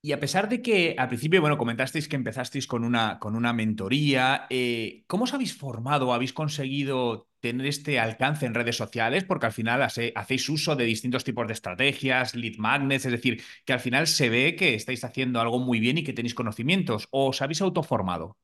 Y 0.00 0.12
a 0.12 0.20
pesar 0.20 0.48
de 0.48 0.62
que 0.62 0.94
al 0.96 1.08
principio, 1.08 1.40
bueno, 1.40 1.58
comentasteis 1.58 2.06
que 2.08 2.14
empezasteis 2.16 2.68
con 2.68 2.84
una, 2.84 3.18
con 3.18 3.34
una 3.34 3.52
mentoría, 3.52 4.46
eh, 4.48 5.02
¿cómo 5.08 5.24
os 5.24 5.34
habéis 5.34 5.56
formado? 5.56 6.12
¿Habéis 6.12 6.32
conseguido 6.32 7.28
tener 7.40 7.66
este 7.66 7.98
alcance 7.98 8.46
en 8.46 8.54
redes 8.54 8.76
sociales? 8.76 9.24
Porque 9.24 9.46
al 9.46 9.52
final 9.52 9.82
hace, 9.82 10.12
hacéis 10.14 10.48
uso 10.48 10.76
de 10.76 10.84
distintos 10.84 11.24
tipos 11.24 11.48
de 11.48 11.52
estrategias, 11.54 12.36
lead 12.36 12.58
magnets, 12.58 13.06
es 13.06 13.12
decir, 13.12 13.42
que 13.64 13.72
al 13.72 13.80
final 13.80 14.06
se 14.06 14.28
ve 14.28 14.54
que 14.54 14.74
estáis 14.74 15.02
haciendo 15.02 15.40
algo 15.40 15.58
muy 15.58 15.80
bien 15.80 15.98
y 15.98 16.04
que 16.04 16.12
tenéis 16.12 16.34
conocimientos. 16.34 17.08
¿O 17.10 17.28
os 17.30 17.42
habéis 17.42 17.60
autoformado? 17.60 18.36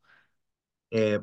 Eh, 0.91 1.21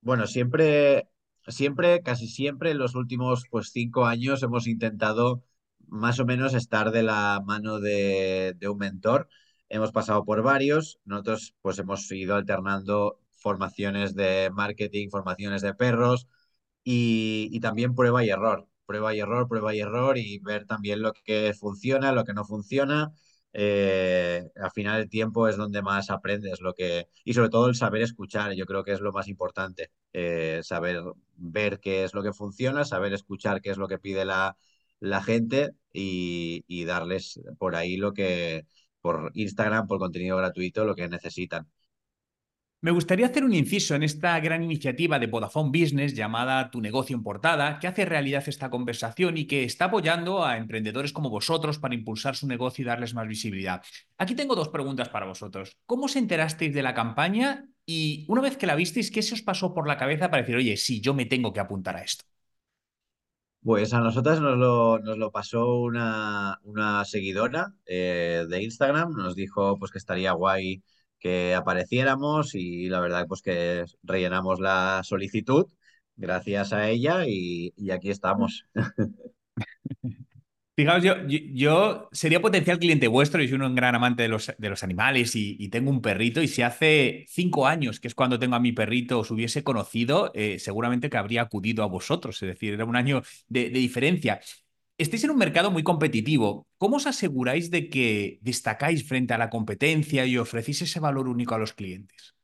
bueno, 0.00 0.26
siempre, 0.26 1.08
siempre, 1.48 2.02
casi 2.02 2.28
siempre 2.28 2.70
en 2.70 2.78
los 2.78 2.94
últimos 2.94 3.44
pues, 3.50 3.70
cinco 3.72 4.06
años 4.06 4.42
hemos 4.42 4.66
intentado 4.66 5.42
más 5.88 6.18
o 6.20 6.24
menos 6.26 6.54
estar 6.54 6.90
de 6.90 7.02
la 7.02 7.40
mano 7.44 7.80
de, 7.80 8.54
de 8.58 8.68
un 8.68 8.78
mentor. 8.78 9.28
Hemos 9.68 9.92
pasado 9.92 10.24
por 10.24 10.42
varios, 10.42 10.98
nosotros 11.04 11.54
pues 11.62 11.78
hemos 11.78 12.10
ido 12.12 12.34
alternando 12.34 13.18
formaciones 13.32 14.14
de 14.14 14.50
marketing, 14.52 15.08
formaciones 15.10 15.62
de 15.62 15.74
perros 15.74 16.28
y, 16.84 17.48
y 17.52 17.60
también 17.60 17.94
prueba 17.94 18.24
y 18.24 18.30
error, 18.30 18.68
prueba 18.86 19.14
y 19.14 19.20
error, 19.20 19.48
prueba 19.48 19.74
y 19.74 19.80
error 19.80 20.18
y 20.18 20.38
ver 20.40 20.66
también 20.66 21.02
lo 21.02 21.12
que 21.12 21.54
funciona, 21.58 22.12
lo 22.12 22.24
que 22.24 22.34
no 22.34 22.44
funciona 22.44 23.12
eh, 23.52 24.50
al 24.56 24.70
final 24.70 25.00
el 25.00 25.08
tiempo 25.08 25.48
es 25.48 25.56
donde 25.56 25.82
más 25.82 26.10
aprendes 26.10 26.60
lo 26.60 26.74
que 26.74 27.08
y 27.24 27.34
sobre 27.34 27.50
todo 27.50 27.68
el 27.68 27.74
saber 27.74 28.02
escuchar 28.02 28.52
yo 28.54 28.66
creo 28.66 28.84
que 28.84 28.92
es 28.92 29.00
lo 29.00 29.12
más 29.12 29.28
importante 29.28 29.90
eh, 30.12 30.60
saber 30.62 31.02
ver 31.36 31.80
qué 31.80 32.04
es 32.04 32.14
lo 32.14 32.22
que 32.22 32.32
funciona 32.32 32.84
saber 32.84 33.12
escuchar 33.12 33.60
qué 33.60 33.70
es 33.70 33.76
lo 33.78 33.88
que 33.88 33.98
pide 33.98 34.24
la, 34.24 34.56
la 35.00 35.22
gente 35.22 35.74
y, 35.92 36.64
y, 36.66 36.84
darles 36.84 37.40
por 37.58 37.76
ahí 37.76 37.96
lo 37.96 38.12
que 38.14 38.66
por 39.00 39.30
Instagram 39.34 39.86
por 39.86 39.98
contenido 39.98 40.36
gratuito 40.38 40.84
lo 40.84 40.94
que 40.94 41.08
necesitan 41.08 41.68
me 42.82 42.90
gustaría 42.90 43.26
hacer 43.26 43.44
un 43.44 43.54
inciso 43.54 43.94
en 43.94 44.02
esta 44.02 44.38
gran 44.40 44.64
iniciativa 44.64 45.20
de 45.20 45.28
Vodafone 45.28 45.70
Business 45.70 46.14
llamada 46.14 46.68
Tu 46.68 46.80
negocio 46.80 47.16
en 47.16 47.22
portada, 47.22 47.78
que 47.78 47.86
hace 47.86 48.04
realidad 48.04 48.42
esta 48.48 48.70
conversación 48.70 49.36
y 49.38 49.46
que 49.46 49.62
está 49.62 49.84
apoyando 49.84 50.44
a 50.44 50.56
emprendedores 50.56 51.12
como 51.12 51.30
vosotros 51.30 51.78
para 51.78 51.94
impulsar 51.94 52.34
su 52.34 52.48
negocio 52.48 52.82
y 52.82 52.86
darles 52.86 53.14
más 53.14 53.28
visibilidad. 53.28 53.82
Aquí 54.18 54.34
tengo 54.34 54.56
dos 54.56 54.68
preguntas 54.68 55.08
para 55.10 55.26
vosotros. 55.26 55.76
¿Cómo 55.86 56.06
os 56.06 56.16
enterasteis 56.16 56.74
de 56.74 56.82
la 56.82 56.92
campaña? 56.92 57.68
Y 57.86 58.26
una 58.28 58.42
vez 58.42 58.56
que 58.56 58.66
la 58.66 58.74
visteis, 58.74 59.12
¿qué 59.12 59.22
se 59.22 59.34
os 59.34 59.42
pasó 59.42 59.72
por 59.72 59.86
la 59.86 59.96
cabeza 59.96 60.28
para 60.28 60.42
decir, 60.42 60.56
oye, 60.56 60.76
sí, 60.76 61.00
yo 61.00 61.14
me 61.14 61.26
tengo 61.26 61.52
que 61.52 61.60
apuntar 61.60 61.94
a 61.94 62.02
esto? 62.02 62.24
Pues 63.62 63.94
a 63.94 64.00
nosotras 64.00 64.40
nos 64.40 64.58
lo, 64.58 65.30
pasó 65.30 65.76
una, 65.76 66.58
una 66.64 67.04
seguidora 67.04 67.74
eh, 67.86 68.44
de 68.48 68.60
Instagram, 68.60 69.12
nos 69.12 69.36
dijo 69.36 69.78
pues 69.78 69.92
que 69.92 69.98
estaría 69.98 70.32
guay 70.32 70.82
que 71.22 71.54
apareciéramos 71.54 72.54
y 72.54 72.88
la 72.88 73.00
verdad 73.00 73.26
pues 73.28 73.42
que 73.42 73.84
rellenamos 74.02 74.60
la 74.60 75.02
solicitud 75.04 75.66
gracias 76.16 76.72
a 76.72 76.88
ella 76.90 77.24
y, 77.26 77.72
y 77.76 77.90
aquí 77.90 78.10
estamos. 78.10 78.66
Fijaos, 80.74 81.02
yo, 81.04 81.16
yo, 81.28 82.08
sería 82.12 82.40
potencial 82.40 82.78
cliente 82.78 83.06
vuestro 83.06 83.42
y 83.42 83.48
soy 83.48 83.60
un 83.60 83.74
gran 83.74 83.94
amante 83.94 84.22
de 84.22 84.28
los, 84.30 84.50
de 84.56 84.68
los 84.70 84.82
animales 84.82 85.36
y, 85.36 85.54
y 85.58 85.68
tengo 85.68 85.90
un 85.90 86.00
perrito 86.00 86.40
y 86.40 86.48
si 86.48 86.62
hace 86.62 87.26
cinco 87.28 87.66
años, 87.66 88.00
que 88.00 88.08
es 88.08 88.14
cuando 88.14 88.38
tengo 88.38 88.56
a 88.56 88.60
mi 88.60 88.72
perrito, 88.72 89.18
os 89.18 89.30
hubiese 89.30 89.62
conocido, 89.62 90.30
eh, 90.34 90.58
seguramente 90.58 91.10
que 91.10 91.18
habría 91.18 91.42
acudido 91.42 91.84
a 91.84 91.88
vosotros, 91.88 92.42
es 92.42 92.48
decir, 92.48 92.72
era 92.72 92.86
un 92.86 92.96
año 92.96 93.22
de, 93.48 93.64
de 93.68 93.78
diferencia. 93.80 94.40
Estáis 94.98 95.24
en 95.24 95.30
un 95.30 95.38
mercado 95.38 95.70
muy 95.70 95.82
competitivo. 95.82 96.66
¿Cómo 96.78 96.96
os 96.96 97.06
aseguráis 97.06 97.70
de 97.70 97.88
que 97.88 98.38
destacáis 98.42 99.06
frente 99.06 99.34
a 99.34 99.38
la 99.38 99.50
competencia 99.50 100.26
y 100.26 100.38
ofrecéis 100.38 100.82
ese 100.82 101.00
valor 101.00 101.28
único 101.28 101.54
a 101.54 101.58
los 101.58 101.72
clientes? 101.72 102.34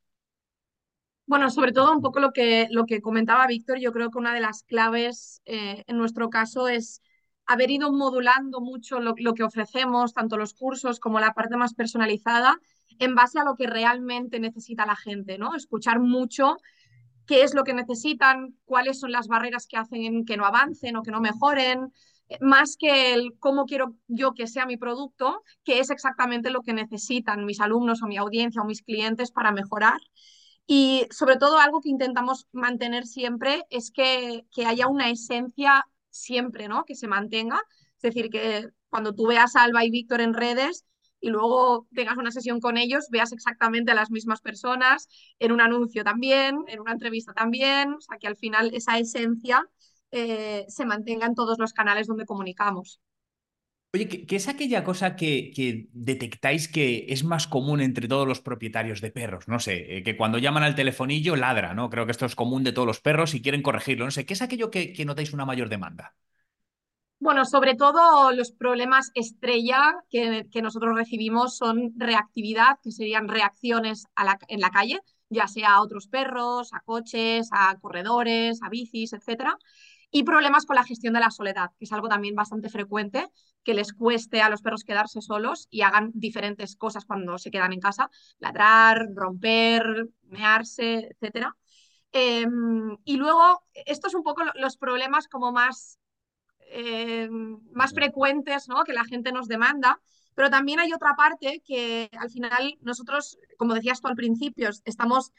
Bueno, 1.26 1.50
sobre 1.50 1.72
todo 1.72 1.92
un 1.92 2.00
poco 2.00 2.20
lo 2.20 2.32
que, 2.32 2.68
lo 2.70 2.86
que 2.86 3.02
comentaba 3.02 3.46
Víctor, 3.46 3.78
yo 3.78 3.92
creo 3.92 4.10
que 4.10 4.18
una 4.18 4.32
de 4.32 4.40
las 4.40 4.62
claves 4.62 5.42
eh, 5.44 5.84
en 5.86 5.98
nuestro 5.98 6.30
caso 6.30 6.68
es 6.68 7.02
haber 7.44 7.70
ido 7.70 7.92
modulando 7.92 8.62
mucho 8.62 8.98
lo, 8.98 9.14
lo, 9.18 9.34
que 9.34 9.42
ofrecemos, 9.42 10.14
tanto 10.14 10.38
los 10.38 10.54
cursos 10.54 11.00
como 11.00 11.20
la 11.20 11.34
parte 11.34 11.56
más 11.56 11.74
personalizada, 11.74 12.58
en 12.98 13.14
base 13.14 13.38
a 13.38 13.44
lo 13.44 13.56
que 13.56 13.66
realmente 13.66 14.40
necesita 14.40 14.86
la 14.86 14.96
gente, 14.96 15.36
¿no? 15.36 15.54
Escuchar 15.54 16.00
mucho 16.00 16.56
qué 17.26 17.42
es 17.42 17.54
lo 17.54 17.62
que 17.62 17.74
necesitan, 17.74 18.54
cuáles 18.64 18.98
son 18.98 19.12
las 19.12 19.28
barreras 19.28 19.66
que 19.66 19.76
hacen 19.76 20.24
que 20.24 20.38
no 20.38 20.46
avancen 20.46 20.96
o 20.96 21.02
que 21.02 21.10
no 21.10 21.20
mejoren, 21.20 21.92
más 22.40 22.76
que 22.76 23.14
el 23.14 23.38
cómo 23.38 23.64
quiero 23.64 23.94
yo 24.06 24.34
que 24.34 24.46
sea 24.46 24.66
mi 24.66 24.76
producto, 24.76 25.42
que 25.64 25.80
es 25.80 25.90
exactamente 25.90 26.50
lo 26.50 26.62
que 26.62 26.72
necesitan 26.72 27.44
mis 27.44 27.60
alumnos 27.60 28.02
o 28.02 28.06
mi 28.06 28.16
audiencia 28.16 28.62
o 28.62 28.66
mis 28.66 28.82
clientes 28.82 29.30
para 29.30 29.52
mejorar. 29.52 30.00
Y 30.66 31.06
sobre 31.10 31.36
todo 31.36 31.58
algo 31.58 31.80
que 31.80 31.88
intentamos 31.88 32.46
mantener 32.52 33.06
siempre 33.06 33.64
es 33.70 33.90
que, 33.90 34.44
que 34.54 34.66
haya 34.66 34.86
una 34.86 35.08
esencia 35.10 35.86
siempre, 36.10 36.68
¿no? 36.68 36.84
Que 36.84 36.94
se 36.94 37.08
mantenga. 37.08 37.62
Es 37.96 38.02
decir, 38.02 38.28
que 38.30 38.68
cuando 38.90 39.14
tú 39.14 39.26
veas 39.26 39.56
a 39.56 39.62
Alba 39.62 39.84
y 39.84 39.90
Víctor 39.90 40.20
en 40.20 40.34
redes 40.34 40.84
y 41.20 41.30
luego 41.30 41.88
tengas 41.94 42.16
una 42.18 42.30
sesión 42.30 42.60
con 42.60 42.76
ellos, 42.76 43.08
veas 43.10 43.32
exactamente 43.32 43.92
a 43.92 43.94
las 43.94 44.10
mismas 44.10 44.40
personas, 44.40 45.08
en 45.38 45.52
un 45.52 45.60
anuncio 45.60 46.04
también, 46.04 46.58
en 46.68 46.80
una 46.80 46.92
entrevista 46.92 47.32
también, 47.32 47.94
o 47.94 48.00
sea, 48.00 48.18
que 48.18 48.28
al 48.28 48.36
final 48.36 48.70
esa 48.74 48.98
esencia 48.98 49.66
eh, 50.10 50.64
se 50.68 50.86
mantenga 50.86 51.26
en 51.26 51.34
todos 51.34 51.58
los 51.58 51.72
canales 51.72 52.06
donde 52.06 52.26
comunicamos. 52.26 53.00
Oye, 53.94 54.06
¿qué, 54.06 54.26
qué 54.26 54.36
es 54.36 54.48
aquella 54.48 54.84
cosa 54.84 55.16
que, 55.16 55.50
que, 55.54 55.88
detectáis 55.92 56.68
que 56.68 57.06
es 57.08 57.24
más 57.24 57.46
común 57.46 57.80
entre 57.80 58.06
todos 58.06 58.28
los 58.28 58.40
propietarios 58.42 59.00
de 59.00 59.10
perros? 59.10 59.48
No 59.48 59.60
sé, 59.60 59.96
eh, 59.96 60.02
que 60.02 60.14
cuando 60.14 60.36
llaman 60.36 60.62
al 60.62 60.74
telefonillo 60.74 61.36
ladra, 61.36 61.72
¿no? 61.72 61.88
Creo 61.88 62.04
que 62.04 62.12
esto 62.12 62.26
es 62.26 62.34
común 62.34 62.64
de 62.64 62.72
todos 62.72 62.86
los 62.86 63.00
perros 63.00 63.34
y 63.34 63.40
quieren 63.40 63.62
corregirlo. 63.62 64.04
No 64.04 64.10
sé, 64.10 64.26
¿qué 64.26 64.34
es 64.34 64.42
aquello 64.42 64.70
que, 64.70 64.92
que 64.92 65.06
notáis 65.06 65.32
una 65.32 65.46
mayor 65.46 65.70
demanda? 65.70 66.14
Bueno, 67.18 67.46
sobre 67.46 67.74
todo 67.76 68.30
los 68.32 68.52
problemas 68.52 69.10
estrella 69.14 69.94
que, 70.10 70.46
que, 70.52 70.62
nosotros 70.62 70.94
recibimos 70.94 71.56
son 71.56 71.92
reactividad, 71.96 72.78
que 72.82 72.92
serían 72.92 73.26
reacciones 73.26 74.04
la, 74.16 74.38
en 74.48 74.60
la 74.60 74.70
calle, 74.70 75.00
ya 75.30 75.48
sea 75.48 75.74
a 75.76 75.82
otros 75.82 76.08
perros, 76.08 76.74
a 76.74 76.80
coches, 76.80 77.48
a 77.52 77.76
corredores, 77.80 78.60
a 78.62 78.68
bicis, 78.68 79.14
etcétera 79.14 79.58
y 80.10 80.22
problemas 80.22 80.64
con 80.64 80.76
la 80.76 80.84
gestión 80.84 81.12
de 81.14 81.20
la 81.20 81.30
soledad, 81.30 81.70
que 81.78 81.84
es 81.84 81.92
algo 81.92 82.08
también 82.08 82.34
bastante 82.34 82.70
frecuente, 82.70 83.28
que 83.62 83.74
les 83.74 83.92
cueste 83.92 84.40
a 84.40 84.48
los 84.48 84.62
perros 84.62 84.84
quedarse 84.84 85.20
solos 85.20 85.68
y 85.70 85.82
hagan 85.82 86.10
diferentes 86.14 86.76
cosas 86.76 87.04
cuando 87.04 87.36
se 87.38 87.50
quedan 87.50 87.72
en 87.72 87.80
casa, 87.80 88.10
ladrar, 88.38 89.06
romper, 89.14 90.08
mearse, 90.22 91.14
etc. 91.20 91.48
Eh, 92.12 92.46
y 93.04 93.16
luego, 93.16 93.62
estos 93.74 94.12
son 94.12 94.20
un 94.20 94.24
poco 94.24 94.42
los 94.54 94.76
problemas 94.78 95.28
como 95.28 95.52
más, 95.52 95.98
eh, 96.70 97.28
más 97.30 97.92
frecuentes 97.92 98.68
¿no? 98.68 98.84
que 98.84 98.94
la 98.94 99.04
gente 99.04 99.30
nos 99.32 99.46
demanda, 99.46 100.00
pero 100.34 100.48
también 100.48 100.80
hay 100.80 100.92
otra 100.92 101.14
parte 101.16 101.62
que 101.66 102.08
al 102.18 102.30
final 102.30 102.78
nosotros, 102.80 103.38
como 103.58 103.74
decías 103.74 104.00
tú 104.00 104.08
al 104.08 104.14
principio, 104.14 104.70
estamos 104.84 105.32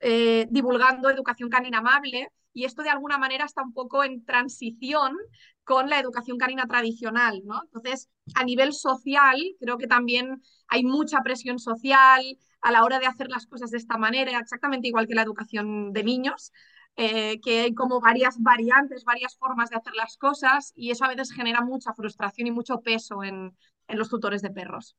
eh, 0.00 0.46
divulgando 0.50 1.10
educación 1.10 1.50
canina 1.50 1.78
amable 1.78 2.30
y 2.54 2.64
esto 2.64 2.82
de 2.82 2.90
alguna 2.90 3.18
manera 3.18 3.44
está 3.44 3.62
un 3.62 3.74
poco 3.74 4.04
en 4.04 4.24
transición 4.24 5.16
con 5.64 5.90
la 5.90 5.98
educación 5.98 6.38
canina 6.38 6.66
tradicional, 6.66 7.42
¿no? 7.44 7.62
Entonces, 7.64 8.08
a 8.34 8.44
nivel 8.44 8.72
social, 8.72 9.36
creo 9.60 9.78
que 9.78 9.86
también 9.86 10.42
hay 10.68 10.84
mucha 10.84 11.20
presión 11.22 11.58
social 11.58 12.22
a 12.60 12.72
la 12.72 12.84
hora 12.84 12.98
de 12.98 13.06
hacer 13.06 13.28
las 13.28 13.46
cosas 13.46 13.70
de 13.70 13.78
esta 13.78 13.98
manera, 13.98 14.38
exactamente 14.38 14.88
igual 14.88 15.06
que 15.06 15.14
la 15.14 15.22
educación 15.22 15.92
de 15.92 16.04
niños, 16.04 16.52
eh, 16.96 17.40
que 17.40 17.62
hay 17.62 17.74
como 17.74 18.00
varias 18.00 18.40
variantes, 18.40 19.04
varias 19.04 19.36
formas 19.36 19.70
de 19.70 19.76
hacer 19.76 19.94
las 19.94 20.16
cosas 20.16 20.72
y 20.76 20.90
eso 20.90 21.04
a 21.04 21.08
veces 21.08 21.32
genera 21.32 21.60
mucha 21.60 21.92
frustración 21.92 22.46
y 22.46 22.50
mucho 22.52 22.80
peso 22.80 23.24
en, 23.24 23.56
en 23.88 23.98
los 23.98 24.08
tutores 24.08 24.42
de 24.42 24.50
perros. 24.50 24.96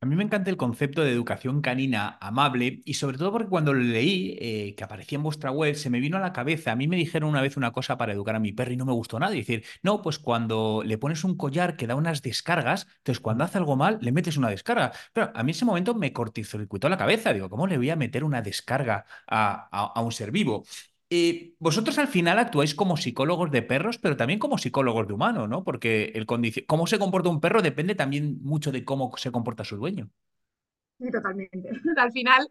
A 0.00 0.06
mí 0.06 0.14
me 0.14 0.22
encanta 0.22 0.48
el 0.50 0.56
concepto 0.56 1.02
de 1.02 1.10
educación 1.10 1.60
canina 1.60 2.18
amable 2.20 2.82
y 2.84 2.94
sobre 2.94 3.18
todo 3.18 3.32
porque 3.32 3.48
cuando 3.48 3.74
lo 3.74 3.80
leí, 3.82 4.36
eh, 4.40 4.74
que 4.76 4.84
aparecía 4.84 5.16
en 5.16 5.24
vuestra 5.24 5.50
web, 5.50 5.74
se 5.74 5.90
me 5.90 5.98
vino 5.98 6.16
a 6.16 6.20
la 6.20 6.32
cabeza. 6.32 6.70
A 6.70 6.76
mí 6.76 6.86
me 6.86 6.96
dijeron 6.96 7.28
una 7.30 7.42
vez 7.42 7.56
una 7.56 7.72
cosa 7.72 7.98
para 7.98 8.12
educar 8.12 8.36
a 8.36 8.38
mi 8.38 8.52
perro 8.52 8.72
y 8.72 8.76
no 8.76 8.84
me 8.86 8.92
gustó 8.92 9.18
nada. 9.18 9.34
Y 9.34 9.38
decir, 9.38 9.64
no, 9.82 10.00
pues 10.00 10.20
cuando 10.20 10.82
le 10.84 10.98
pones 10.98 11.24
un 11.24 11.36
collar 11.36 11.76
que 11.76 11.88
da 11.88 11.96
unas 11.96 12.22
descargas, 12.22 12.86
entonces 12.98 13.20
cuando 13.20 13.42
hace 13.42 13.58
algo 13.58 13.74
mal, 13.74 13.98
le 14.00 14.12
metes 14.12 14.36
una 14.36 14.50
descarga. 14.50 14.92
Pero 15.12 15.32
a 15.34 15.42
mí 15.42 15.50
en 15.50 15.56
ese 15.56 15.64
momento 15.64 15.94
me 15.96 16.12
cortocircuitó 16.12 16.88
la 16.88 16.96
cabeza. 16.96 17.32
Digo, 17.32 17.50
¿cómo 17.50 17.66
le 17.66 17.76
voy 17.76 17.90
a 17.90 17.96
meter 17.96 18.22
una 18.22 18.40
descarga 18.40 19.04
a, 19.26 19.68
a, 19.72 19.92
a 19.96 20.00
un 20.02 20.12
ser 20.12 20.30
vivo? 20.30 20.64
Eh, 21.10 21.54
vosotros 21.58 21.98
al 21.98 22.08
final 22.08 22.38
actuáis 22.38 22.74
como 22.74 22.98
psicólogos 22.98 23.50
de 23.50 23.62
perros, 23.62 23.98
pero 23.98 24.16
también 24.16 24.38
como 24.38 24.58
psicólogos 24.58 25.08
de 25.08 25.14
humanos, 25.14 25.48
¿no? 25.48 25.64
Porque 25.64 26.12
el 26.14 26.26
cómo 26.26 26.86
se 26.86 26.98
comporta 26.98 27.30
un 27.30 27.40
perro 27.40 27.62
depende 27.62 27.94
también 27.94 28.38
mucho 28.42 28.72
de 28.72 28.84
cómo 28.84 29.16
se 29.16 29.32
comporta 29.32 29.64
su 29.64 29.76
dueño. 29.76 30.10
Sí, 30.98 31.10
totalmente. 31.10 31.70
Al 31.96 32.12
final, 32.12 32.48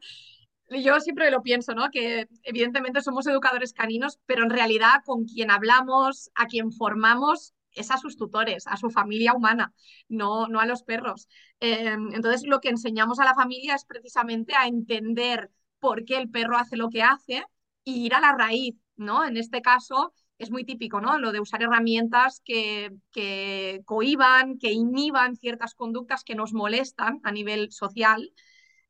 yo 0.69 0.99
siempre 0.99 1.29
lo 1.29 1.43
pienso, 1.43 1.75
¿no? 1.75 1.91
Que 1.91 2.27
evidentemente 2.43 3.01
somos 3.01 3.27
educadores 3.27 3.73
caninos, 3.73 4.19
pero 4.25 4.43
en 4.43 4.49
realidad 4.49 5.03
con 5.05 5.25
quien 5.25 5.51
hablamos, 5.51 6.31
a 6.33 6.47
quien 6.47 6.71
formamos, 6.71 7.53
es 7.71 7.91
a 7.91 7.97
sus 7.97 8.17
tutores, 8.17 8.65
a 8.65 8.75
su 8.77 8.89
familia 8.89 9.33
humana, 9.33 9.71
no, 10.09 10.47
no 10.47 10.59
a 10.59 10.65
los 10.65 10.81
perros. 10.81 11.27
Eh, 11.59 11.95
entonces, 12.13 12.43
lo 12.47 12.59
que 12.59 12.69
enseñamos 12.69 13.19
a 13.19 13.25
la 13.25 13.35
familia 13.35 13.75
es 13.75 13.85
precisamente 13.85 14.55
a 14.55 14.65
entender 14.65 15.51
por 15.79 16.05
qué 16.05 16.17
el 16.17 16.31
perro 16.31 16.57
hace 16.57 16.75
lo 16.75 16.89
que 16.89 17.03
hace 17.03 17.45
y 17.87 18.05
ir 18.05 18.13
a 18.13 18.19
la 18.19 18.33
raíz, 18.33 18.75
¿no? 18.97 19.23
En 19.23 19.37
este 19.37 19.61
caso 19.61 20.13
es 20.37 20.51
muy 20.51 20.65
típico, 20.65 20.99
¿no? 20.99 21.17
Lo 21.19 21.31
de 21.31 21.39
usar 21.39 21.63
herramientas 21.63 22.41
que, 22.43 22.91
que 23.11 23.81
cohiban, 23.85 24.59
que 24.59 24.73
inhiban 24.73 25.37
ciertas 25.37 25.73
conductas 25.73 26.25
que 26.25 26.35
nos 26.35 26.51
molestan 26.51 27.21
a 27.23 27.31
nivel 27.31 27.71
social, 27.71 28.33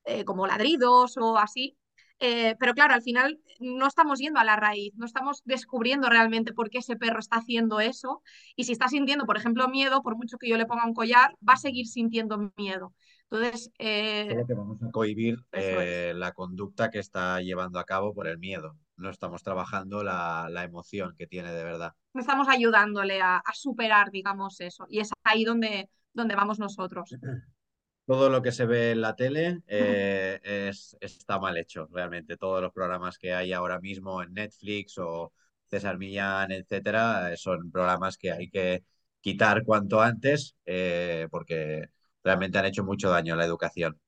eh, 0.04 0.26
como 0.26 0.48
ladridos 0.48 1.16
o 1.18 1.38
así. 1.38 1.78
Eh, 2.20 2.56
pero 2.60 2.74
claro, 2.74 2.96
al 2.96 3.04
final 3.04 3.40
no 3.60 3.86
estamos 3.86 4.18
yendo 4.18 4.40
a 4.40 4.44
la 4.44 4.56
raíz, 4.56 4.96
no 4.96 5.06
estamos 5.06 5.44
descubriendo 5.46 6.10
realmente 6.10 6.52
por 6.52 6.72
qué 6.72 6.80
ese 6.80 6.96
perro 6.96 7.20
está 7.20 7.38
haciendo 7.38 7.80
eso. 7.80 8.24
Y 8.56 8.64
si 8.64 8.72
está 8.72 8.88
sintiendo, 8.88 9.28
por 9.28 9.38
ejemplo, 9.38 9.68
miedo, 9.68 10.02
por 10.02 10.18
mucho 10.18 10.40
que 10.40 10.50
yo 10.50 10.58
le 10.58 10.66
ponga 10.66 10.88
un 10.88 10.96
collar, 10.96 11.38
va 11.48 11.54
a 11.54 11.58
seguir 11.58 11.86
sintiendo 11.86 12.52
miedo. 12.58 12.96
Entonces, 13.30 13.70
eh, 13.78 14.44
que 14.48 14.54
vamos 14.56 14.82
a 14.82 14.90
cohibir 14.90 15.38
eh, 15.52 16.14
la 16.16 16.32
conducta 16.32 16.90
que 16.90 16.98
está 16.98 17.42
llevando 17.42 17.78
a 17.78 17.84
cabo 17.84 18.12
por 18.16 18.28
el 18.28 18.40
miedo 18.40 18.76
no 18.98 19.10
estamos 19.10 19.44
trabajando 19.44 20.04
la, 20.04 20.48
la, 20.50 20.64
emoción 20.64 21.16
que 21.18 21.28
tiene 21.28 21.54
de 21.54 21.64
verdad. 21.64 21.94
No 22.14 22.22
estamos 22.22 22.48
ayudándole 22.50 23.22
a, 23.22 23.38
a, 23.38 23.54
superar, 23.54 24.12
digamos, 24.12 24.60
eso. 24.60 24.86
Y 24.90 25.00
es 25.00 25.12
ahí 25.24 25.44
donde, 25.44 25.90
donde 26.14 26.36
vamos 26.36 26.60
nosotros. 26.60 27.16
Todo 28.06 28.30
lo 28.30 28.42
que 28.42 28.54
se 28.54 28.66
ve 28.66 28.92
en 28.92 29.02
la 29.02 29.16
tele 29.16 29.60
eh, 29.68 30.40
es, 30.42 30.96
está 31.02 31.40
mal 31.40 31.58
hecho, 31.58 31.88
realmente. 31.92 32.38
Todos 32.38 32.62
los 32.62 32.72
programas 32.72 33.18
que 33.18 33.34
hay 33.34 33.52
ahora 33.52 33.82
mismo 33.82 34.24
en 34.24 34.34
Netflix 34.34 34.98
o 34.98 35.34
César 35.70 35.98
Millán, 35.98 36.54
etcétera, 36.54 37.36
son 37.36 37.70
programas 37.70 38.18
que 38.18 38.32
hay 38.32 38.50
que 38.50 38.86
quitar 39.20 39.64
cuanto 39.66 40.00
antes 40.00 40.56
eh, 40.66 41.28
porque 41.30 41.90
realmente 42.24 42.58
han 42.58 42.66
hecho 42.66 42.86
mucho 42.86 43.10
daño 43.10 43.34
a 43.34 43.38
la 43.38 43.44
educación. 43.44 44.00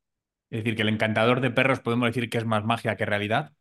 Es 0.50 0.64
decir, 0.64 0.78
que 0.78 0.82
el 0.84 0.90
encantador 0.90 1.42
de 1.42 1.52
perros 1.52 1.82
podemos 1.82 2.08
decir 2.08 2.30
que 2.30 2.38
es 2.38 2.46
más 2.46 2.64
magia 2.64 2.96
que 2.96 3.06
realidad. 3.06 3.52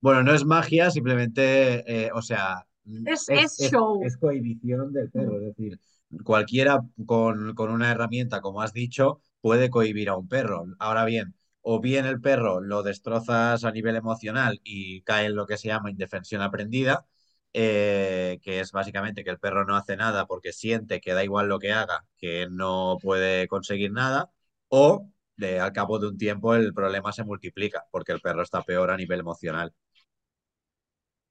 Bueno, 0.00 0.22
no 0.22 0.34
es 0.34 0.44
magia, 0.44 0.90
simplemente, 0.90 1.84
eh, 1.86 2.10
o 2.14 2.22
sea, 2.22 2.66
es, 3.06 3.28
es, 3.28 3.60
es, 3.60 3.70
show. 3.70 4.00
Es, 4.04 4.16
cohibición 4.16 4.92
del 4.92 5.10
perro, 5.10 5.38
es 5.38 5.56
decir, 5.56 5.78
cualquiera 6.24 6.80
con, 7.06 7.54
con, 7.54 7.70
una 7.70 7.90
herramienta, 7.90 8.40
como 8.40 8.62
has 8.62 8.72
dicho, 8.72 9.20
puede 9.40 9.70
cohibir 9.70 10.08
a 10.08 10.16
un 10.16 10.28
perro. 10.28 10.66
Ahora 10.78 11.04
bien, 11.04 11.34
o 11.62 11.80
bien 11.80 12.06
el 12.06 12.20
perro 12.20 12.60
lo 12.60 12.82
destrozas 12.82 13.64
a 13.64 13.72
nivel 13.72 13.96
emocional 13.96 14.60
y 14.64 15.02
cae 15.02 15.26
en 15.26 15.36
lo 15.36 15.46
que 15.46 15.56
se 15.56 15.68
llama 15.68 15.90
indefensión 15.90 16.42
aprendida, 16.42 17.06
eh, 17.52 18.38
que 18.42 18.60
es 18.60 18.72
básicamente 18.72 19.24
que 19.24 19.30
el 19.30 19.38
perro 19.38 19.64
no 19.64 19.76
hace 19.76 19.96
nada 19.96 20.26
porque 20.26 20.52
siente 20.52 21.00
que 21.00 21.12
da 21.14 21.24
igual 21.24 21.48
lo 21.48 21.58
que 21.58 21.72
haga, 21.72 22.06
que 22.16 22.48
no 22.50 22.98
puede 23.02 23.48
conseguir 23.48 23.92
nada, 23.92 24.30
o 24.68 25.08
de, 25.36 25.60
al 25.60 25.72
cabo 25.72 25.98
de 25.98 26.08
un 26.08 26.18
tiempo 26.18 26.54
el 26.54 26.72
problema 26.74 27.12
se 27.12 27.24
multiplica 27.24 27.86
porque 27.90 28.12
el 28.12 28.20
perro 28.20 28.42
está 28.42 28.62
peor 28.62 28.90
a 28.90 28.96
nivel 28.96 29.20
emocional. 29.20 29.74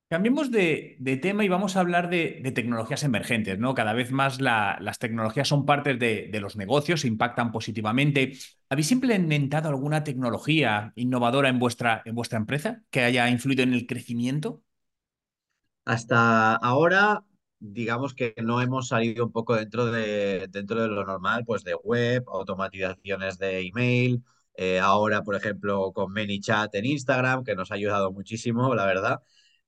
Cambiemos 0.10 0.50
de, 0.50 0.98
tema 1.22 1.46
y 1.46 1.50
vamos 1.50 1.75
a 1.75 1.82
hablar 1.82 2.10
de, 2.10 2.42
tecnologías 2.56 3.04
emergentes, 3.04 3.60
¿no? 3.60 3.75
Cada 3.75 3.94
vez 3.94 4.12
más 4.12 4.42
la, 4.42 4.80
las 4.82 4.98
tecnologías 4.98 5.48
son 5.48 5.68
partes 5.68 6.00
de, 6.00 6.39
los 6.42 6.56
negocios, 6.56 7.06
impactan 7.06 7.51
positivamente. 7.51 8.34
¿Habéis 8.70 8.92
implementado 8.92 9.70
alguna 9.70 10.04
tecnología 10.04 10.94
innovadora 10.96 11.50
en 11.50 11.60
vuestra, 11.60 12.01
en 12.06 12.16
vuestra 12.16 12.39
empresa 12.39 12.82
que 12.89 13.04
haya 13.04 13.30
influido 13.30 13.62
en 13.62 13.74
el 13.74 13.86
crecimiento? 13.86 14.63
Hasta 15.86 16.56
ahora, 16.56 17.24
digamos 17.60 18.16
que 18.16 18.34
no 18.42 18.62
hemos 18.62 18.88
salido 18.88 19.25
un 19.25 19.32
poco 19.32 19.56
dentro 19.56 19.86
de, 19.86 20.48
dentro 20.50 20.82
de 20.82 20.88
lo 20.88 21.06
normal, 21.06 21.44
pues 21.46 21.63
de 21.63 21.75
web, 21.75 22.24
automatizaciones 22.30 23.38
de 23.38 23.60
email. 23.68 24.24
Eh, 24.56 24.80
ahora, 24.80 25.22
por 25.22 25.36
ejemplo, 25.36 25.92
con 25.94 26.12
ManyChat 26.12 26.74
en 26.74 26.86
Instagram, 26.86 27.44
que 27.44 27.54
nos 27.54 27.70
ha 27.70 27.75
ayudado 27.75 28.12
muchísimo, 28.12 28.74
la 28.74 28.88
verdad. 28.88 29.22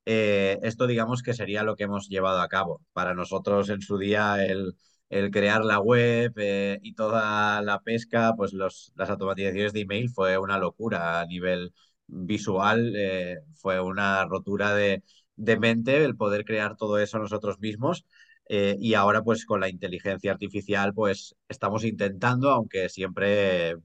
Eh, 0.05 0.57
esto 0.63 0.87
digamos 0.87 1.21
que 1.21 1.33
sería 1.33 1.63
lo 1.63 1.75
que 1.75 1.83
hemos 1.85 2.07
llevado 2.09 2.41
a 2.41 2.47
cabo. 2.47 2.81
Para 2.93 3.13
nosotros 3.13 3.69
en 3.69 3.81
su 3.81 3.97
día 3.97 4.43
el, 4.45 4.75
el 5.09 5.31
crear 5.31 5.63
la 5.63 5.79
web 5.79 6.33
eh, 6.37 6.79
y 6.81 6.93
toda 6.95 7.61
la 7.61 7.79
pesca, 7.81 8.33
pues 8.35 8.53
los, 8.53 8.91
las 8.95 9.09
automatizaciones 9.09 9.73
de 9.73 9.81
email 9.81 10.09
fue 10.09 10.37
una 10.37 10.57
locura 10.57 11.21
a 11.21 11.25
nivel 11.25 11.73
visual, 12.07 12.93
eh, 12.95 13.37
fue 13.55 13.79
una 13.81 14.25
rotura 14.25 14.73
de, 14.75 15.03
de, 15.35 15.59
mente 15.59 16.03
el 16.03 16.15
poder 16.17 16.45
crear 16.45 16.75
todo 16.77 16.97
eso 16.99 17.19
nosotros 17.19 17.59
mismos. 17.59 18.05
Y 18.53 18.95
ahora 18.95 19.23
pues 19.23 19.45
con 19.45 19.61
la 19.61 19.69
inteligencia 19.69 20.31
artificial 20.31 20.93
pues 20.93 21.35
estamos 21.47 21.85
intentando, 21.85 22.49
aunque 22.49 22.89
siempre 22.89 23.77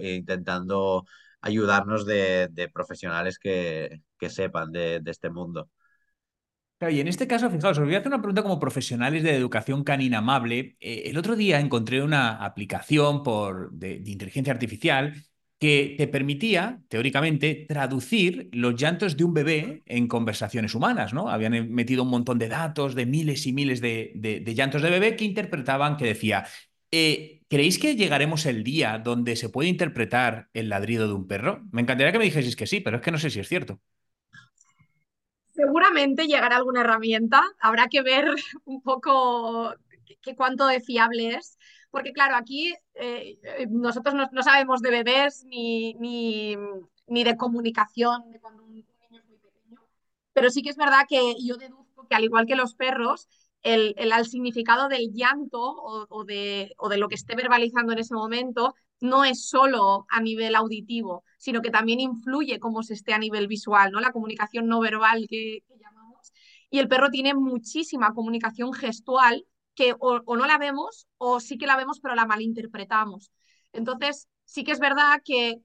intentando 0.00 1.04
ayudarnos 1.44 2.06
de, 2.06 2.70
profesionales 2.72 3.38
que, 3.38 4.00
sepan 4.28 4.72
de, 4.72 5.02
este 5.04 5.28
mundo. 5.28 5.68
Y 6.80 7.00
en 7.00 7.08
este 7.08 7.26
caso, 7.26 7.50
fijaos, 7.50 7.78
os 7.78 7.84
voy 7.84 7.94
a 7.94 7.98
hacer 7.98 8.08
una 8.08 8.20
pregunta 8.20 8.42
como 8.42 8.58
profesionales 8.58 9.22
de 9.22 9.36
educación 9.36 9.84
canina 9.84 10.18
amable. 10.18 10.76
Eh, 10.80 11.04
el 11.06 11.16
otro 11.16 11.36
día 11.36 11.60
encontré 11.60 12.02
una 12.02 12.44
aplicación 12.44 13.22
por, 13.22 13.72
de, 13.72 14.02
inteligencia 14.04 14.52
artificial 14.52 15.14
que 15.58 15.94
te 15.96 16.08
permitía, 16.08 16.82
teóricamente, 16.88 17.64
traducir 17.68 18.50
los 18.52 18.74
llantos 18.74 19.16
de 19.16 19.24
un 19.24 19.32
bebé 19.32 19.82
en 19.86 20.08
conversaciones 20.08 20.74
humanas, 20.74 21.14
¿no? 21.14 21.28
Habían 21.30 21.70
metido 21.72 22.02
un 22.02 22.10
montón 22.10 22.38
de 22.38 22.48
datos 22.48 22.94
de 22.94 23.06
miles 23.06 23.46
y 23.46 23.52
miles 23.52 23.80
de 23.80 24.52
llantos 24.54 24.82
de 24.82 24.90
bebé 24.90 25.16
que 25.16 25.24
interpretaban 25.24 25.96
que 25.96 26.06
decía, 26.06 26.44
eh, 26.96 27.42
¿creéis 27.48 27.80
que 27.80 27.96
llegaremos 27.96 28.46
el 28.46 28.62
día 28.62 28.98
donde 28.98 29.34
se 29.34 29.48
puede 29.48 29.68
interpretar 29.68 30.48
el 30.52 30.68
ladrido 30.68 31.08
de 31.08 31.14
un 31.14 31.26
perro? 31.26 31.64
Me 31.72 31.82
encantaría 31.82 32.12
que 32.12 32.18
me 32.18 32.24
dijeseis 32.24 32.54
que 32.54 32.68
sí, 32.68 32.78
pero 32.80 32.98
es 32.98 33.02
que 33.02 33.10
no 33.10 33.18
sé 33.18 33.30
si 33.30 33.40
es 33.40 33.48
cierto. 33.48 33.80
Seguramente 35.52 36.28
llegará 36.28 36.56
alguna 36.56 36.82
herramienta, 36.82 37.42
habrá 37.58 37.88
que 37.88 38.02
ver 38.02 38.26
un 38.64 38.80
poco 38.80 39.74
qué 40.22 40.36
cuánto 40.36 40.68
de 40.68 40.80
fiable 40.80 41.34
es, 41.34 41.58
porque 41.90 42.12
claro, 42.12 42.36
aquí 42.36 42.74
eh, 42.94 43.38
nosotros 43.68 44.14
no, 44.14 44.28
no, 44.30 44.42
sabemos 44.44 44.80
de 44.80 44.90
bebés 44.90 45.44
ni, 45.46 45.94
ni, 45.94 46.56
ni, 47.08 47.24
de 47.24 47.36
comunicación 47.36 48.30
de 48.30 48.38
cuando 48.40 48.64
un 48.64 48.74
niño 48.74 48.86
es 49.10 49.24
muy 49.24 49.38
pequeño, 49.38 49.80
pero 50.32 50.48
sí 50.48 50.62
que 50.62 50.70
es 50.70 50.76
verdad 50.76 51.06
que 51.08 51.34
yo 51.44 51.56
deduzco 51.56 52.06
que 52.08 52.14
al 52.14 52.24
igual 52.24 52.46
que 52.46 52.54
los 52.56 52.74
perros, 52.74 53.28
el, 53.64 53.94
el, 53.96 54.12
significado 54.26 54.88
del 54.88 55.10
llanto 55.12 55.58
o, 55.60 56.24
de, 56.24 56.74
o 56.78 56.88
de 56.88 56.98
lo 56.98 57.08
que 57.08 57.16
esté 57.16 57.34
verbalizando 57.34 57.92
en 57.92 57.98
ese 57.98 58.14
momento 58.14 58.74
no 59.00 59.24
es 59.24 59.48
solo 59.48 60.06
a 60.08 60.20
nivel 60.20 60.54
auditivo, 60.54 61.24
sino 61.38 61.62
que 61.62 61.70
también 61.70 61.98
influye 61.98 62.60
cómo 62.60 62.82
se 62.82 62.94
esté 62.94 63.14
a 63.14 63.18
nivel 63.18 63.48
visual, 63.48 63.90
¿no? 63.90 64.00
La 64.00 64.12
comunicación 64.12 64.66
no 64.68 64.80
verbal 64.80 65.26
que, 65.28 65.62
que 65.66 65.78
llamamos. 65.78 66.32
Y 66.70 66.78
el 66.78 66.88
perro 66.88 67.10
tiene 67.10 67.34
muchísima 67.34 68.14
comunicación 68.14 68.72
gestual 68.72 69.46
que 69.74 69.94
o, 69.98 70.20
o, 70.24 70.36
no 70.36 70.46
la 70.46 70.58
vemos 70.58 71.08
o 71.18 71.40
sí 71.40 71.58
que 71.58 71.66
la 71.66 71.76
vemos 71.76 72.00
pero 72.00 72.14
la 72.14 72.26
malinterpretamos. 72.26 73.32
Entonces, 73.72 74.28
sí 74.44 74.64
que 74.64 74.72
es 74.72 74.80
verdad 74.80 75.22
que, 75.24 75.60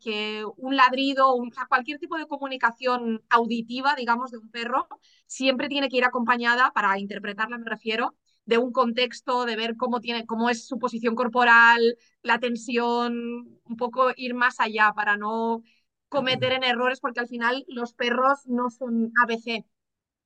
un 0.58 0.76
ladrido, 0.76 1.34
cualquier 1.68 2.00
tipo 2.00 2.18
de 2.18 2.28
comunicación 2.28 3.24
auditiva, 3.30 3.96
digamos, 3.96 4.32
de 4.32 4.38
un 4.38 4.50
perro, 4.50 4.88
siempre 5.28 5.70
tiene 5.70 5.90
que 5.90 5.98
ir 5.98 6.06
acompañada, 6.06 6.72
para 6.72 6.98
interpretarla 7.00 7.58
me 7.58 7.70
refiero, 7.70 8.16
de 8.46 8.58
un 8.58 8.72
contexto, 8.72 9.46
de 9.46 9.56
ver 9.56 9.76
cómo, 9.78 10.00
tiene, 10.00 10.26
cómo 10.26 10.50
es 10.50 10.66
su 10.68 10.80
posición 10.80 11.16
corporal, 11.16 11.98
la 12.24 12.40
tensión, 12.40 13.60
un 13.64 13.78
poco 13.78 14.12
ir 14.16 14.34
más 14.34 14.60
allá 14.60 14.92
para 14.96 15.18
no 15.18 15.62
cometer 16.10 16.54
en 16.54 16.64
errores, 16.64 17.00
porque 17.00 17.20
al 17.20 17.28
final 17.28 17.64
los 17.68 17.94
perros 17.94 18.40
no 18.48 18.70
son 18.72 19.12
ABC, 19.24 19.66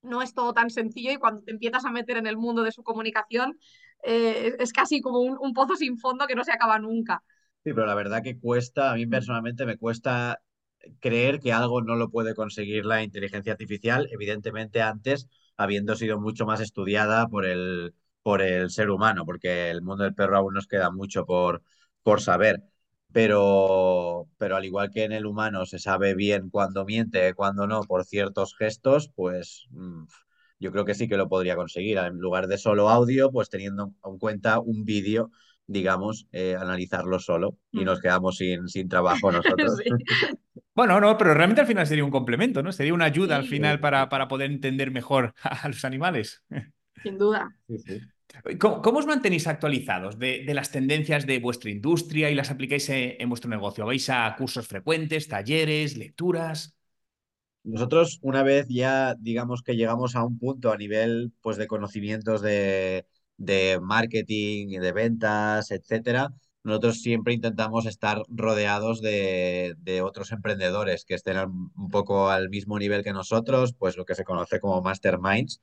no 0.02 0.22
es 0.22 0.34
todo 0.34 0.54
tan 0.54 0.70
sencillo 0.70 1.12
y 1.12 1.18
cuando 1.18 1.42
te 1.44 1.52
empiezas 1.52 1.86
a 1.86 1.92
meter 1.92 2.18
en 2.18 2.28
el 2.28 2.38
mundo 2.38 2.63
de 2.63 2.72
su 2.72 2.84
comunicación 2.84 3.58
eh, 4.04 4.56
es 4.60 4.74
casi 4.74 5.02
como 5.02 5.20
un, 5.20 5.54
pozo 5.54 5.76
sin 5.76 5.98
fondo 5.98 6.28
que 6.28 6.36
no 6.36 6.44
se 6.44 6.52
acaba 6.52 6.78
nunca. 6.80 7.24
Sí, 7.63 7.71
pero 7.73 7.86
la 7.86 7.95
verdad 7.95 8.21
que 8.23 8.38
cuesta, 8.39 8.91
a 8.91 8.95
mí 8.95 9.08
personalmente 9.08 9.65
me 9.65 9.78
cuesta 9.78 10.41
creer 10.99 11.39
que 11.39 11.54
algo 11.54 11.82
no 11.82 11.95
lo 11.95 12.10
puede 12.10 12.36
conseguir 12.36 12.86
la 12.86 13.04
inteligencia 13.04 13.54
artificial, 13.54 14.08
evidentemente 14.12 14.82
antes 14.82 15.28
habiendo 15.56 15.95
sido 15.95 16.19
mucho 16.19 16.45
más 16.45 16.60
estudiada 16.60 17.28
por 17.30 17.45
el, 17.45 17.95
por 18.21 18.41
el 18.41 18.69
ser 18.69 18.89
humano, 18.89 19.26
porque 19.26 19.69
el 19.69 19.82
mundo 19.82 20.04
del 20.04 20.13
perro 20.15 20.38
aún 20.38 20.54
nos 20.56 20.67
queda 20.67 20.91
mucho 20.91 21.26
por, 21.26 21.63
por 22.04 22.19
saber. 22.21 22.63
Pero, 23.13 24.28
pero 24.38 24.56
al 24.58 24.65
igual 24.65 24.89
que 24.91 25.04
en 25.04 25.12
el 25.13 25.26
humano 25.28 25.65
se 25.67 25.80
sabe 25.80 26.15
bien 26.15 26.49
cuándo 26.49 26.84
miente, 26.86 27.34
cuándo 27.36 27.67
no, 27.67 27.82
por 27.84 28.06
ciertos 28.06 28.56
gestos, 28.58 29.10
pues 29.15 29.67
mmm, 29.69 30.06
yo 30.60 30.71
creo 30.71 30.86
que 30.86 30.95
sí 30.95 31.08
que 31.08 31.17
lo 31.17 31.30
podría 31.30 31.56
conseguir. 31.56 31.97
En 31.97 32.17
lugar 32.19 32.47
de 32.47 32.58
solo 32.58 32.89
audio, 32.89 33.32
pues 33.32 33.49
teniendo 33.49 33.93
en 34.04 34.17
cuenta 34.19 34.60
un 34.60 34.86
vídeo, 34.86 35.32
digamos, 35.67 36.28
eh, 36.32 36.56
analizarlo 36.60 37.19
solo 37.19 37.58
y 37.71 37.84
nos 37.86 38.02
quedamos 38.02 38.38
sin, 38.38 38.67
sin 38.67 38.89
trabajo 38.89 39.32
nosotros. 39.32 39.78
sí. 39.78 39.89
Bueno, 40.76 40.99
no, 40.99 41.17
pero 41.19 41.36
realmente 41.36 41.62
al 41.62 41.67
final 41.67 41.86
sería 41.86 42.04
un 42.04 42.10
complemento, 42.10 42.63
¿no? 42.63 42.71
Sería 42.71 42.95
una 42.95 43.06
ayuda 43.06 43.36
sí, 43.36 43.41
al 43.43 43.47
final 43.47 43.80
para, 43.80 44.10
para 44.10 44.28
poder 44.28 44.49
entender 44.49 44.89
mejor 44.89 45.36
a 45.43 45.67
los 45.67 45.86
animales. 45.86 46.43
Sin 47.04 47.17
duda. 47.17 47.56
Sí, 47.67 47.78
sí. 47.78 48.02
¿Cómo, 48.60 48.82
¿Cómo, 48.82 48.97
os 48.97 49.06
mantenéis 49.06 49.45
actualizados 49.45 50.17
de, 50.17 50.43
de, 50.43 50.54
las 50.56 50.71
tendencias 50.71 51.28
de 51.28 51.38
vuestra 51.38 51.69
industria 51.69 52.32
y 52.32 52.36
las 52.36 52.49
aplicáis 52.49 52.89
en, 52.89 53.15
en, 53.19 53.30
vuestro 53.30 53.52
negocio? 53.52 53.86
¿Vais 53.86 54.10
a 54.10 54.36
cursos 54.36 54.67
frecuentes, 54.67 55.28
talleres, 55.28 55.95
lecturas? 55.97 56.76
Nosotros 57.63 58.17
una 58.23 58.41
vez 58.41 58.65
ya 58.67 59.15
digamos 59.19 59.62
que 59.62 59.76
llegamos 59.76 60.15
a 60.15 60.23
un 60.26 60.39
punto 60.39 60.71
a 60.71 60.78
nivel 60.78 61.32
pues, 61.41 61.58
de 61.58 61.67
conocimientos 61.67 62.41
de, 62.41 63.06
de 63.38 63.80
marketing, 63.82 64.80
de 64.80 64.91
ventas, 64.91 65.72
etcétera, 65.72 66.30
nosotros 66.63 67.02
siempre 67.02 67.34
intentamos 67.34 67.86
estar 67.86 68.22
rodeados 68.30 69.02
de, 69.02 69.76
de, 69.80 70.02
otros 70.02 70.32
emprendedores 70.32 71.06
que 71.06 71.15
estén 71.15 71.38
un 71.39 71.89
poco 71.91 72.30
al 72.30 72.50
mismo 72.50 72.80
nivel 72.80 73.04
que 73.04 73.12
nosotros, 73.13 73.74
pues 73.78 73.98
lo 73.98 74.06
que 74.06 74.15
se 74.15 74.24
conoce 74.24 74.60
como 74.60 74.82
masterminds, 74.82 75.62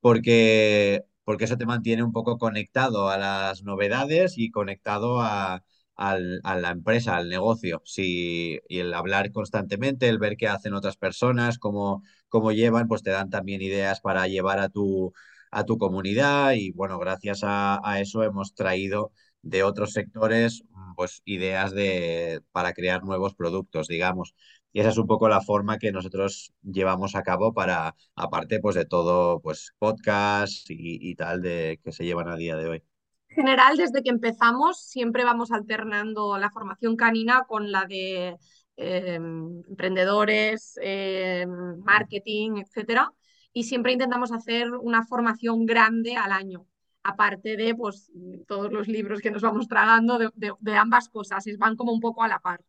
porque 0.00 1.02
porque 1.24 1.44
eso 1.44 1.58
te 1.58 1.66
mantiene 1.66 2.02
un 2.02 2.12
poco 2.12 2.38
conectado 2.38 3.10
a 3.10 3.18
las 3.18 3.62
novedades 3.62 4.38
y 4.38 4.50
conectado 4.50 5.20
a, 5.20 5.62
a, 5.96 6.18
a 6.42 6.56
la 6.56 6.70
empresa, 6.70 7.16
al 7.16 7.28
negocio. 7.28 7.82
Si, 7.84 8.58
y 8.66 8.78
el 8.78 8.94
hablar 8.94 9.30
constantemente, 9.30 10.08
el 10.08 10.18
ver 10.18 10.36
qué 10.38 10.48
hacen 10.48 10.72
otras 10.72 10.96
personas, 10.96 11.58
cómo, 11.58 12.02
cómo 12.28 12.52
llevan, 12.52 12.88
pues 12.88 13.02
te 13.02 13.10
dan 13.10 13.28
también 13.28 13.60
ideas 13.60 14.00
para 14.00 14.26
llevar 14.26 14.58
a 14.58 14.70
tu, 14.70 15.12
a 15.50 15.64
tu 15.64 15.78
comunidad 15.78 16.52
y 16.52 16.72
bueno, 16.72 16.98
gracias 16.98 17.40
a, 17.42 17.80
eso 18.00 18.22
hemos 18.22 18.54
traído 18.54 19.12
de 19.42 19.62
otros 19.62 19.92
sectores 19.92 20.64
pues 20.96 21.22
ideas 21.24 21.72
de, 21.72 22.40
para 22.52 22.72
crear 22.72 23.04
nuevos 23.04 23.34
productos, 23.34 23.86
digamos. 23.88 24.34
Y 24.72 24.80
esa 24.80 24.90
es 24.90 24.98
un 24.98 25.06
poco 25.06 25.28
la 25.28 25.40
forma 25.40 25.78
que 25.78 25.92
nosotros 25.92 26.52
llevamos 26.62 27.14
a 27.14 27.22
cabo 27.22 27.54
para, 27.54 27.94
aparte 28.16 28.60
pues 28.60 28.74
de 28.76 28.84
todo, 28.84 29.40
pues 29.40 29.72
podcast 29.78 30.68
y, 30.70 30.98
y 31.00 31.14
tal 31.14 31.40
de 31.40 31.80
que 31.82 31.92
se 31.92 32.04
llevan 32.04 32.28
a 32.28 32.36
día 32.36 32.56
de 32.56 32.68
hoy. 32.68 32.82
En 33.30 33.36
general, 33.36 33.76
desde 33.76 34.02
que 34.02 34.10
empezamos, 34.10 34.80
siempre 34.80 35.24
vamos 35.24 35.52
alternando 35.52 36.36
la 36.38 36.50
formación 36.50 36.96
canina 36.96 37.44
con 37.46 37.70
la 37.70 37.84
de 37.86 38.36
eh, 38.80 39.14
emprendedores, 39.16 40.78
eh, 40.80 41.44
marketing, 41.84 42.58
etcétera. 42.58 43.12
Y 43.58 43.64
siempre 43.64 43.90
intentamos 43.90 44.30
hacer 44.30 44.70
una 44.70 45.04
formación 45.04 45.66
grande 45.66 46.14
al 46.14 46.30
año, 46.30 46.64
aparte 47.02 47.56
de 47.56 47.74
pues, 47.74 48.12
todos 48.46 48.72
los 48.72 48.86
libros 48.86 49.20
que 49.20 49.32
nos 49.32 49.42
vamos 49.42 49.66
tragando 49.66 50.16
de, 50.16 50.76
ambas 50.76 51.08
cosas, 51.08 51.44
van 51.58 51.74
como 51.74 51.90
un 51.90 51.98
poco 51.98 52.22
a 52.22 52.28
la 52.28 52.38
par. 52.38 52.60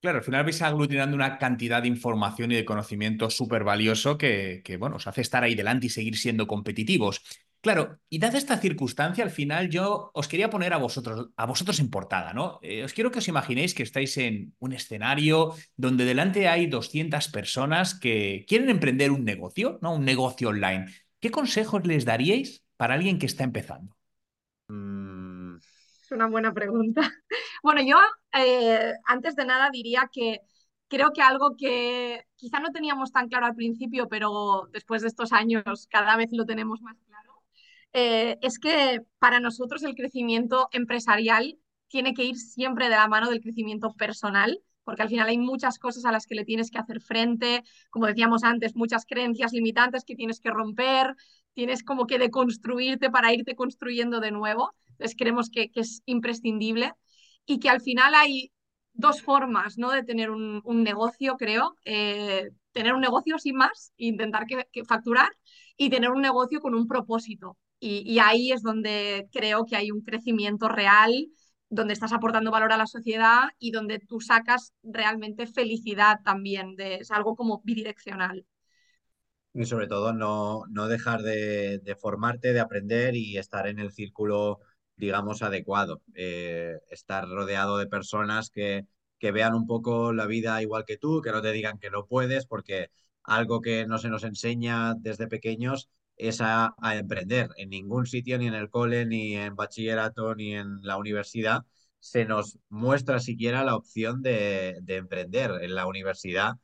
Claro, 0.00 0.18
al 0.18 0.24
final 0.24 0.42
vais 0.42 0.60
aglutinando 0.62 1.14
una 1.14 1.38
cantidad 1.38 1.80
de 1.80 1.86
información 1.86 2.50
y 2.50 2.56
de 2.56 2.64
conocimiento 2.64 3.30
súper 3.30 3.62
valioso 3.62 4.18
que, 4.18 4.62
que, 4.64 4.78
bueno, 4.78 4.96
os 4.96 5.06
hace 5.06 5.20
estar 5.20 5.44
ahí 5.44 5.54
delante 5.54 5.86
y 5.86 5.90
seguir 5.90 6.16
siendo 6.16 6.48
competitivos. 6.48 7.22
Claro, 7.60 7.98
y 8.08 8.18
dada 8.18 8.38
esta 8.38 8.56
circunstancia, 8.58 9.24
al 9.24 9.30
final 9.30 9.68
yo 9.68 10.10
os 10.14 10.28
quería 10.28 10.48
poner 10.48 10.72
a 10.72 10.78
vosotros, 10.78 11.30
a 11.36 11.46
vosotros 11.46 11.80
en 11.80 11.90
portada, 11.90 12.32
¿no? 12.32 12.60
Eh, 12.62 12.84
os 12.84 12.92
quiero 12.92 13.10
que 13.10 13.18
os 13.18 13.28
imaginéis 13.28 13.74
que 13.74 13.82
estáis 13.82 14.16
en 14.16 14.54
un 14.60 14.72
escenario 14.72 15.54
donde 15.76 16.04
delante 16.04 16.48
hay 16.48 16.68
200 16.68 17.28
personas 17.28 17.98
que 17.98 18.44
quieren 18.48 18.70
emprender 18.70 19.10
un 19.10 19.24
negocio, 19.24 19.78
¿no? 19.82 19.94
Un 19.94 20.04
negocio 20.04 20.50
online. 20.50 20.86
¿Qué 21.20 21.30
consejos 21.30 21.84
les 21.84 22.04
daríais 22.04 22.64
para 22.76 22.94
alguien 22.94 23.18
que 23.18 23.26
está 23.26 23.42
empezando? 23.42 23.96
Mm. 24.68 25.56
Es 25.56 26.12
una 26.12 26.26
buena 26.26 26.52
pregunta. 26.52 27.02
Bueno, 27.60 27.82
yo 27.82 27.96
eh, 28.38 28.94
antes 29.04 29.34
de 29.34 29.44
nada 29.44 29.68
diría 29.72 30.08
que 30.12 30.42
creo 30.86 31.12
que 31.12 31.22
algo 31.22 31.56
que 31.56 32.24
quizá 32.36 32.60
no 32.60 32.70
teníamos 32.70 33.10
tan 33.12 33.28
claro 33.28 33.46
al 33.46 33.56
principio, 33.56 34.08
pero 34.08 34.68
después 34.72 35.02
de 35.02 35.08
estos 35.08 35.32
años 35.32 35.88
cada 35.90 36.16
vez 36.16 36.30
lo 36.32 36.46
tenemos 36.46 36.80
más 36.82 36.96
claro, 37.06 37.27
eh, 38.00 38.38
es 38.42 38.60
que 38.60 39.02
para 39.18 39.40
nosotros 39.40 39.82
el 39.82 39.96
crecimiento 39.96 40.68
empresarial 40.70 41.58
tiene 41.88 42.14
que 42.14 42.22
ir 42.24 42.36
siempre 42.36 42.84
de 42.84 42.92
la 42.92 43.08
mano 43.08 43.28
del 43.28 43.40
crecimiento 43.40 43.92
personal, 43.94 44.60
porque 44.84 45.02
al 45.02 45.08
final 45.08 45.28
hay 45.28 45.38
muchas 45.38 45.80
cosas 45.80 46.04
a 46.04 46.12
las 46.12 46.24
que 46.26 46.36
le 46.36 46.44
tienes 46.44 46.70
que 46.70 46.78
hacer 46.78 47.00
frente, 47.00 47.64
como 47.90 48.06
decíamos 48.06 48.44
antes, 48.44 48.76
muchas 48.76 49.04
creencias 49.04 49.52
limitantes 49.52 50.04
que 50.04 50.14
tienes 50.14 50.38
que 50.40 50.50
romper, 50.50 51.16
tienes 51.54 51.82
como 51.82 52.06
que 52.06 52.20
deconstruirte 52.20 53.10
para 53.10 53.32
irte 53.34 53.56
construyendo 53.56 54.20
de 54.20 54.30
nuevo. 54.30 54.74
Entonces 54.90 55.16
creemos 55.18 55.50
que, 55.50 55.72
es 55.74 56.02
imprescindible 56.06 56.92
y 57.46 57.58
que 57.58 57.68
al 57.68 57.80
final 57.80 58.14
hay 58.14 58.52
dos 58.92 59.22
formas 59.22 59.76
¿no? 59.76 59.90
de 59.90 60.04
tener 60.04 60.30
un, 60.30 60.62
negocio, 60.84 61.36
creo. 61.36 61.74
Eh, 61.84 62.50
tener 62.70 62.94
un 62.94 63.00
negocio 63.00 63.38
sin 63.38 63.56
más, 63.56 63.92
intentar 63.96 64.46
que 64.46 64.84
facturar 64.84 65.30
y 65.76 65.90
tener 65.90 66.10
un 66.10 66.22
negocio 66.22 66.60
con 66.60 66.74
un 66.74 66.86
propósito. 66.86 67.56
Y, 67.80 68.18
ahí 68.18 68.50
es 68.50 68.62
donde 68.62 69.28
creo 69.32 69.64
que 69.64 69.76
hay 69.76 69.90
un 69.90 70.02
crecimiento 70.02 70.68
real, 70.68 71.28
donde 71.70 71.92
estás 71.92 72.12
aportando 72.12 72.50
valor 72.50 72.72
a 72.72 72.76
la 72.76 72.86
sociedad 72.86 73.44
y 73.58 73.70
donde 73.70 74.00
tú 74.00 74.20
sacas 74.20 74.72
realmente 74.82 75.46
felicidad 75.46 76.20
también, 76.24 76.74
de, 76.74 76.96
es 76.96 77.10
algo 77.10 77.36
como 77.36 77.60
bidireccional. 77.64 78.44
Y 79.54 79.64
sobre 79.64 79.86
todo 79.86 80.12
no, 80.12 80.64
no 80.70 80.88
dejar 80.88 81.22
de, 81.22 81.96
formarte, 82.00 82.52
de 82.52 82.60
aprender 82.60 83.14
y 83.16 83.38
estar 83.38 83.66
en 83.66 83.78
el 83.78 83.92
círculo, 83.92 84.60
digamos, 84.96 85.42
adecuado. 85.42 86.02
Eh, 86.14 86.78
estar 86.90 87.28
rodeado 87.28 87.78
de 87.78 87.86
personas 87.86 88.50
que, 88.50 88.86
que 89.18 89.32
vean 89.32 89.54
un 89.54 89.66
poco 89.66 90.12
la 90.12 90.26
vida 90.26 90.60
igual 90.62 90.84
que 90.84 90.96
tú, 90.96 91.20
que 91.22 91.32
no 91.32 91.42
te 91.42 91.52
digan 91.52 91.78
que 91.78 91.90
no 91.90 92.06
puedes, 92.06 92.46
porque 92.46 92.90
algo 93.22 93.60
que 93.60 93.86
no 93.86 93.98
se 93.98 94.08
nos 94.08 94.24
enseña 94.24 94.94
desde 94.94 95.28
pequeños 95.28 95.88
es 96.18 96.40
a, 96.40 96.74
emprender. 96.94 97.50
En 97.56 97.70
ningún 97.70 98.06
sitio, 98.06 98.38
ni 98.38 98.46
en 98.48 98.54
el 98.54 98.70
cole, 98.70 99.06
ni 99.06 99.36
en 99.36 99.56
bachillerato, 99.56 100.34
ni 100.34 100.54
en 100.54 100.82
la 100.82 100.96
universidad, 100.98 101.64
se 102.00 102.24
nos 102.24 102.58
muestra 102.68 103.20
siquiera 103.20 103.64
la 103.64 103.76
opción 103.76 104.22
de, 104.22 104.78
emprender. 104.86 105.52
En 105.62 105.74
la 105.74 105.86
universidad 105.86 106.54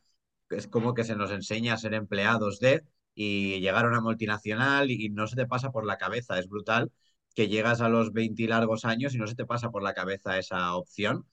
es 0.49 0.67
como 0.67 0.93
que 0.93 1.03
se 1.03 1.15
nos 1.15 1.31
enseña 1.31 1.73
a 1.73 1.77
ser 1.77 1.93
empleados 1.93 2.59
de 2.59 2.83
y 3.15 3.59
llegar 3.61 3.85
a 3.85 3.89
una 3.89 4.01
multinacional 4.01 4.91
y 4.91 5.09
no 5.09 5.27
se 5.27 5.35
te 5.35 5.47
pasa 5.47 5.71
por 5.71 5.85
la 5.85 5.97
cabeza. 5.97 6.39
Es 6.39 6.47
brutal 6.49 6.91
que 7.35 7.47
llegas 7.47 7.81
a 7.81 7.89
los 7.89 8.13
20 8.13 8.47
largos 8.47 8.85
años 8.85 9.15
y 9.15 9.17
no 9.17 9.27
se 9.27 9.35
te 9.35 9.45
pasa 9.45 9.71
por 9.71 9.83
la 9.83 9.93
cabeza 9.93 10.37
esa 10.37 10.75
opción. 10.75 11.25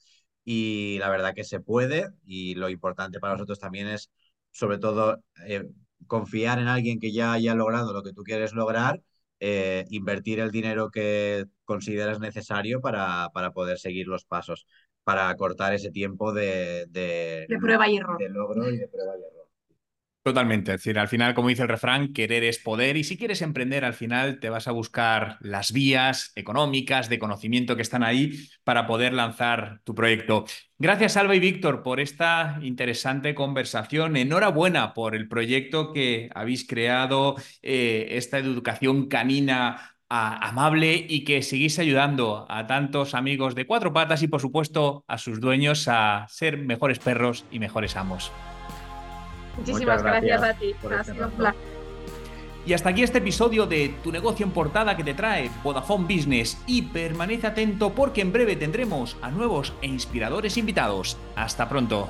Y 0.44 0.98
la 0.98 1.10
verdad 1.10 1.34
que 1.34 1.44
se 1.44 1.60
puede 1.60 2.08
y 2.24 2.54
lo 2.54 2.68
importante 2.68 3.20
para 3.20 3.34
nosotros 3.34 3.60
también 3.60 3.88
es 3.88 4.10
sobre 4.50 4.78
todo 4.78 5.22
eh, 5.46 5.64
confiar 6.06 6.58
en 6.58 6.68
alguien 6.68 7.00
que 7.00 7.12
ya 7.12 7.32
haya 7.32 7.54
logrado 7.54 7.92
lo 7.92 8.02
que 8.02 8.12
tú 8.12 8.22
quieres 8.22 8.52
lograr, 8.52 9.02
eh, 9.40 9.84
invertir 9.90 10.40
el 10.40 10.50
dinero 10.50 10.90
que 10.90 11.46
consideras 11.64 12.20
necesario 12.20 12.80
para, 12.80 13.28
para, 13.34 13.52
poder 13.52 13.78
seguir 13.78 14.06
los 14.06 14.24
pasos, 14.24 14.66
para 15.04 15.34
cortar 15.36 15.74
ese 15.74 15.90
tiempo 15.90 16.32
de, 16.32 16.86
de, 16.88 17.46
prueba 17.60 17.88
y 17.88 17.96
error. 17.96 18.18
De 18.18 18.28
logro 18.28 18.70
y 18.70 18.78
de 18.78 18.88
prueba 18.88 19.16
y 19.18 19.22
error. 19.22 19.41
Totalmente, 20.24 20.72
es 20.72 20.78
decir, 20.78 21.00
al 21.00 21.08
final, 21.08 21.34
como 21.34 21.48
dice 21.48 21.62
el 21.62 21.68
refrán, 21.68 22.12
querer 22.12 22.44
es 22.44 22.60
poder 22.60 22.96
y 22.96 23.02
si 23.02 23.16
quieres 23.16 23.42
emprender, 23.42 23.84
al 23.84 23.92
final 23.92 24.38
te 24.38 24.50
vas 24.50 24.68
a 24.68 24.70
buscar 24.70 25.36
las 25.40 25.72
vías 25.72 26.30
económicas, 26.36 27.08
de 27.08 27.18
conocimiento 27.18 27.74
que 27.74 27.82
están 27.82 28.04
ahí 28.04 28.46
para 28.62 28.86
poder 28.86 29.14
lanzar 29.14 29.80
tu 29.82 29.96
proyecto. 29.96 30.44
Gracias, 30.78 31.16
Alba 31.16 31.34
y 31.34 31.40
Víctor, 31.40 31.82
por 31.82 31.98
esta 31.98 32.60
interesante 32.62 33.34
conversación. 33.34 34.16
Enhorabuena 34.16 34.94
por 34.94 35.16
el 35.16 35.26
proyecto 35.26 35.92
que 35.92 36.30
habéis 36.36 36.68
creado, 36.68 37.34
eh, 37.60 38.06
esta 38.10 38.38
educación 38.38 39.08
canina 39.08 39.96
amable 40.08 41.04
y 41.08 41.24
que 41.24 41.42
seguís 41.42 41.80
ayudando 41.80 42.46
a 42.48 42.66
tantos 42.68 43.14
amigos 43.14 43.56
de 43.56 43.66
cuatro 43.66 43.92
patas 43.92 44.22
y, 44.22 44.28
por 44.28 44.40
supuesto, 44.40 45.04
a 45.08 45.18
sus 45.18 45.40
dueños 45.40 45.88
a 45.88 46.26
ser 46.28 46.58
mejores 46.58 47.00
perros 47.00 47.44
y 47.50 47.58
mejores 47.58 47.96
amos. 47.96 48.30
Muchísimas 49.56 50.02
gracias, 50.02 50.42
a 50.42 50.54
ti. 50.54 50.74
Y 52.64 52.74
hasta 52.74 52.90
aquí 52.90 53.02
este 53.02 53.18
episodio 53.18 53.66
de 53.66 53.94
Tu 54.02 54.12
negocio 54.12 54.46
en 54.46 54.52
portada 54.52 54.96
que 54.96 55.02
te 55.02 55.14
trae 55.14 55.50
Vodafone 55.64 56.04
Business 56.04 56.62
y 56.66 56.82
permanece 56.82 57.48
atento 57.48 57.90
porque 57.90 58.20
en 58.20 58.32
breve 58.32 58.54
tendremos 58.54 59.16
a 59.20 59.30
nuevos 59.30 59.72
e 59.82 59.88
inspiradores 59.88 60.56
invitados. 60.56 61.16
Hasta 61.34 61.68
pronto. 61.68 62.08